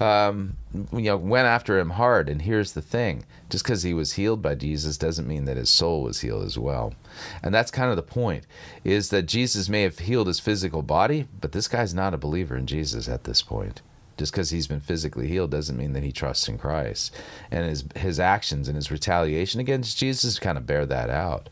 um, 0.00 0.56
you 0.92 1.02
know, 1.02 1.16
went 1.16 1.46
after 1.46 1.78
him 1.78 1.90
hard. 1.90 2.28
And 2.28 2.42
here's 2.42 2.72
the 2.72 2.82
thing 2.82 3.24
just 3.50 3.64
because 3.64 3.82
he 3.82 3.92
was 3.92 4.12
healed 4.12 4.40
by 4.40 4.54
Jesus 4.54 4.96
doesn't 4.96 5.28
mean 5.28 5.44
that 5.44 5.56
his 5.56 5.68
soul 5.68 6.02
was 6.02 6.20
healed 6.20 6.44
as 6.44 6.58
well. 6.58 6.94
And 7.42 7.54
that's 7.54 7.70
kind 7.70 7.90
of 7.90 7.96
the 7.96 8.02
point 8.02 8.46
is 8.82 9.10
that 9.10 9.26
Jesus 9.26 9.68
may 9.68 9.82
have 9.82 9.98
healed 9.98 10.28
his 10.28 10.40
physical 10.40 10.82
body, 10.82 11.28
but 11.40 11.52
this 11.52 11.68
guy's 11.68 11.92
not 11.92 12.14
a 12.14 12.18
believer 12.18 12.56
in 12.56 12.66
Jesus 12.66 13.08
at 13.08 13.24
this 13.24 13.42
point. 13.42 13.82
Just 14.20 14.32
because 14.32 14.50
he's 14.50 14.66
been 14.66 14.80
physically 14.80 15.28
healed 15.28 15.50
doesn't 15.50 15.78
mean 15.78 15.94
that 15.94 16.02
he 16.02 16.12
trusts 16.12 16.46
in 16.46 16.58
Christ. 16.58 17.16
And 17.50 17.66
his, 17.66 17.86
his 17.96 18.20
actions 18.20 18.68
and 18.68 18.76
his 18.76 18.90
retaliation 18.90 19.60
against 19.60 19.96
Jesus 19.96 20.38
kind 20.38 20.58
of 20.58 20.66
bear 20.66 20.84
that 20.84 21.08
out. 21.08 21.48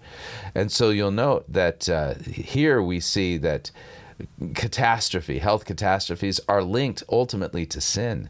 And 0.55 0.71
so 0.71 0.91
you'll 0.91 1.11
note 1.11 1.51
that 1.51 1.89
uh, 1.89 2.13
here 2.17 2.83
we 2.83 3.01
see 3.01 3.39
that 3.39 3.71
catastrophe, 4.55 5.39
health 5.39 5.65
catastrophes, 5.65 6.41
are 6.47 6.63
linked 6.63 7.03
ultimately 7.09 7.65
to 7.65 7.81
sin. 7.81 8.29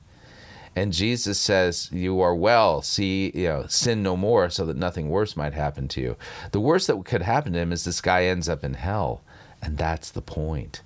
And 0.76 0.92
Jesus 0.92 1.40
says, 1.40 1.90
You 1.90 2.20
are 2.20 2.36
well, 2.36 2.80
see, 2.80 3.32
you 3.34 3.48
know, 3.48 3.66
sin 3.66 4.04
no 4.04 4.16
more 4.16 4.50
so 4.50 4.64
that 4.66 4.76
nothing 4.76 5.08
worse 5.08 5.36
might 5.36 5.54
happen 5.54 5.88
to 5.88 6.00
you. 6.00 6.16
The 6.52 6.60
worst 6.60 6.86
that 6.86 7.04
could 7.04 7.22
happen 7.22 7.54
to 7.54 7.58
him 7.58 7.72
is 7.72 7.82
this 7.82 8.00
guy 8.00 8.26
ends 8.26 8.48
up 8.48 8.62
in 8.62 8.74
hell. 8.74 9.20
And 9.60 9.76
that's 9.76 10.12
the 10.12 10.22
point 10.22 10.82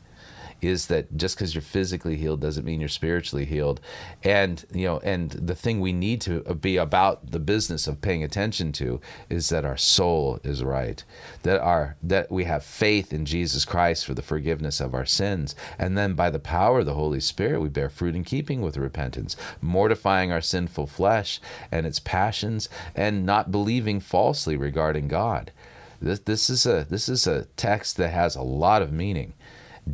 is 0.62 0.86
that 0.86 1.16
just 1.16 1.36
because 1.36 1.54
you're 1.54 1.60
physically 1.60 2.16
healed 2.16 2.40
doesn't 2.40 2.64
mean 2.64 2.80
you're 2.80 2.88
spiritually 2.88 3.44
healed. 3.44 3.80
And 4.22 4.64
you 4.72 4.86
know 4.86 4.98
and 5.00 5.30
the 5.32 5.54
thing 5.54 5.80
we 5.80 5.92
need 5.92 6.20
to 6.22 6.44
uh, 6.46 6.54
be 6.54 6.76
about 6.76 7.32
the 7.32 7.40
business 7.40 7.86
of 7.86 8.00
paying 8.00 8.22
attention 8.22 8.72
to 8.72 9.00
is 9.28 9.48
that 9.48 9.64
our 9.64 9.76
soul 9.76 10.38
is 10.44 10.62
right 10.62 11.02
that 11.42 11.60
our 11.60 11.96
that 12.02 12.30
we 12.30 12.44
have 12.44 12.64
faith 12.64 13.12
in 13.12 13.26
Jesus 13.26 13.64
Christ 13.64 14.06
for 14.06 14.14
the 14.14 14.22
forgiveness 14.22 14.80
of 14.80 14.94
our 14.94 15.06
sins. 15.06 15.54
And 15.78 15.98
then 15.98 16.14
by 16.14 16.30
the 16.30 16.38
power 16.38 16.80
of 16.80 16.86
the 16.86 16.94
Holy 16.94 17.20
Spirit 17.20 17.60
we 17.60 17.68
bear 17.68 17.90
fruit 17.90 18.14
in 18.14 18.24
keeping 18.24 18.62
with 18.62 18.76
repentance 18.76 19.36
mortifying 19.60 20.30
our 20.30 20.40
sinful 20.40 20.86
flesh 20.86 21.40
and 21.70 21.86
its 21.86 21.98
passions 21.98 22.68
and 22.94 23.26
not 23.26 23.50
believing 23.50 24.00
falsely 24.00 24.56
regarding 24.56 25.08
God. 25.08 25.52
This, 26.00 26.18
this 26.20 26.50
is 26.50 26.66
a 26.66 26.84
this 26.88 27.08
is 27.08 27.26
a 27.26 27.44
text 27.56 27.96
that 27.96 28.08
has 28.08 28.34
a 28.34 28.42
lot 28.42 28.82
of 28.82 28.92
meaning 28.92 29.34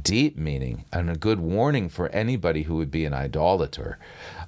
deep 0.03 0.37
meaning 0.37 0.85
and 0.93 1.11
a 1.11 1.17
good 1.17 1.41
warning 1.41 1.89
for 1.89 2.09
anybody 2.11 2.63
who 2.63 2.77
would 2.77 2.91
be 2.91 3.05
an 3.05 3.15
idolater. 3.15 3.99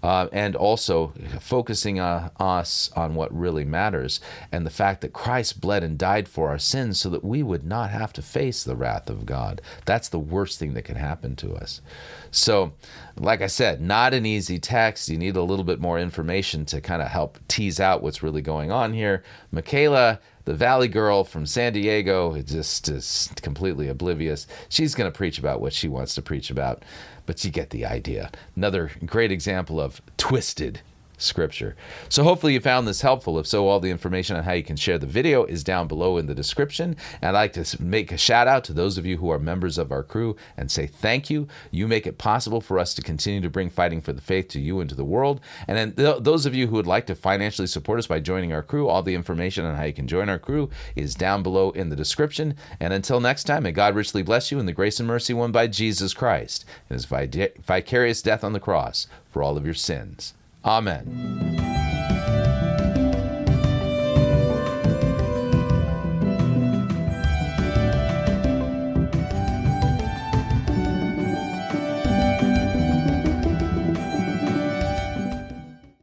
Uh, 0.03 0.29
and 0.33 0.57
also 0.57 1.12
focusing 1.40 2.00
on 2.00 2.31
us 2.40 2.90
on 2.96 3.14
what 3.14 3.37
really 3.38 3.64
matters 3.64 4.18
and 4.50 4.64
the 4.64 4.70
fact 4.70 5.03
that 5.03 5.12
Christ 5.12 5.61
bled 5.61 5.85
and 5.85 5.98
died 5.98 6.26
for 6.26 6.48
our 6.48 6.59
sins 6.59 6.98
so 6.98 7.11
that 7.11 7.22
we 7.22 7.42
would 7.42 7.66
not 7.66 7.90
have 7.90 8.11
to 8.14 8.22
face 8.22 8.64
the 8.64 8.76
wrath 8.76 9.11
of 9.11 9.26
God. 9.26 9.61
That's 9.85 10.09
the 10.09 10.18
worst 10.18 10.59
thing 10.59 10.72
that 10.72 10.87
can 10.87 10.96
happen 10.96 11.37
to 11.37 11.53
us. 11.55 11.83
So, 12.31 12.72
like 13.16 13.42
I 13.42 13.46
said, 13.46 13.83
not 13.83 14.14
an 14.14 14.24
easy 14.24 14.59
text. 14.59 15.11
You 15.11 15.18
need 15.18 15.37
a 15.37 15.42
little 15.42 15.64
bit 15.64 15.81
more 15.81 15.98
information 15.98 16.64
to 16.66 16.81
kind 16.81 17.03
of 17.03 17.09
help 17.09 17.38
tease 17.48 17.79
out 17.79 18.03
what's 18.03 18.22
really 18.22 18.42
going 18.42 18.72
on 18.72 18.94
here. 18.94 19.22
Mikala 19.53 20.18
the 20.44 20.55
Valley 20.55 20.88
Girl 20.88 21.24
from 21.24 21.46
San 21.46 21.72
Diego 21.72 22.40
just 22.42 22.88
is 22.88 23.31
completely 23.42 23.88
oblivious. 23.88 24.46
She's 24.68 24.94
going 24.94 25.11
to 25.11 25.16
preach 25.16 25.38
about 25.38 25.61
what 25.61 25.72
she 25.72 25.88
wants 25.88 26.14
to 26.14 26.22
preach 26.22 26.50
about, 26.50 26.83
but 27.26 27.44
you 27.44 27.50
get 27.50 27.70
the 27.70 27.87
idea. 27.87 28.31
Another 28.57 28.90
great 29.05 29.31
example 29.31 29.81
of 29.81 30.00
twisted 30.16 30.81
Scripture. 31.22 31.76
So 32.09 32.24
hopefully 32.24 32.54
you 32.54 32.61
found 32.61 32.88
this 32.88 33.02
helpful. 33.02 33.38
If 33.38 33.46
so, 33.46 33.68
all 33.68 33.80
the 33.80 33.90
information 33.90 34.37
on 34.37 34.44
how 34.44 34.52
you 34.52 34.62
can 34.62 34.76
share 34.76 34.98
the 34.98 35.06
video 35.06 35.44
is 35.44 35.62
down 35.62 35.87
below 35.87 36.16
in 36.16 36.26
the 36.26 36.35
description. 36.35 36.96
And 37.20 37.37
I'd 37.37 37.40
like 37.40 37.52
to 37.54 37.83
make 37.83 38.11
a 38.11 38.18
shout 38.18 38.48
out 38.48 38.64
to 38.64 38.72
those 38.72 38.98
of 38.98 39.06
you 39.06 39.18
who 39.18 39.30
are 39.30 39.38
members 39.38 39.78
of 39.78 39.92
our 39.92 40.02
crew 40.02 40.37
and 40.56 40.70
say 40.70 40.87
thank 40.87 41.30
you. 41.30 41.48
You 41.70 41.87
make 41.87 42.06
it 42.06 42.18
possible 42.18 42.61
for 42.61 42.78
us 42.78 42.94
to 42.94 43.02
continue 43.02 43.40
to 43.40 43.50
bring 43.50 43.70
fighting 43.70 44.00
for 44.00 44.12
the 44.12 44.20
faith 44.20 44.48
to 44.48 44.61
you 44.61 44.80
and 44.80 44.88
to 44.88 44.96
the 44.96 45.04
world. 45.04 45.40
And 45.68 45.76
then 45.76 45.92
th- 45.92 46.22
those 46.22 46.46
of 46.46 46.54
you 46.54 46.66
who 46.66 46.76
would 46.76 46.87
like 46.87 47.06
to 47.06 47.14
financially 47.14 47.68
support 47.68 47.98
us 47.98 48.06
by 48.06 48.20
joining 48.20 48.52
our 48.52 48.62
crew, 48.62 48.88
all 48.88 49.02
the 49.02 49.14
information 49.14 49.64
on 49.64 49.76
how 49.76 49.85
you 49.85 49.92
can 49.92 50.09
join 50.09 50.28
our 50.28 50.38
crew 50.38 50.70
is 50.96 51.14
down 51.14 51.42
below 51.42 51.70
in 51.70 51.88
the 51.88 51.96
description. 51.96 52.54
And 52.78 52.92
until 52.92 53.20
next 53.20 53.44
time, 53.44 53.64
may 53.64 53.72
God 53.72 53.94
richly 53.94 54.22
bless 54.22 54.50
you 54.50 54.59
in 54.59 54.66
the 54.66 54.72
grace 54.72 54.98
and 54.98 55.06
mercy 55.06 55.35
won 55.35 55.52
by 55.52 55.66
Jesus 55.66 56.14
Christ 56.14 56.64
and 56.88 56.94
his 56.94 57.04
vicarious 57.04 58.22
death 58.22 58.42
on 58.42 58.52
the 58.52 58.61
cross 58.61 59.06
for 59.30 59.42
all 59.42 59.56
of 59.56 59.64
your 59.64 59.74
sins. 59.74 60.35
Amen. 60.64 61.79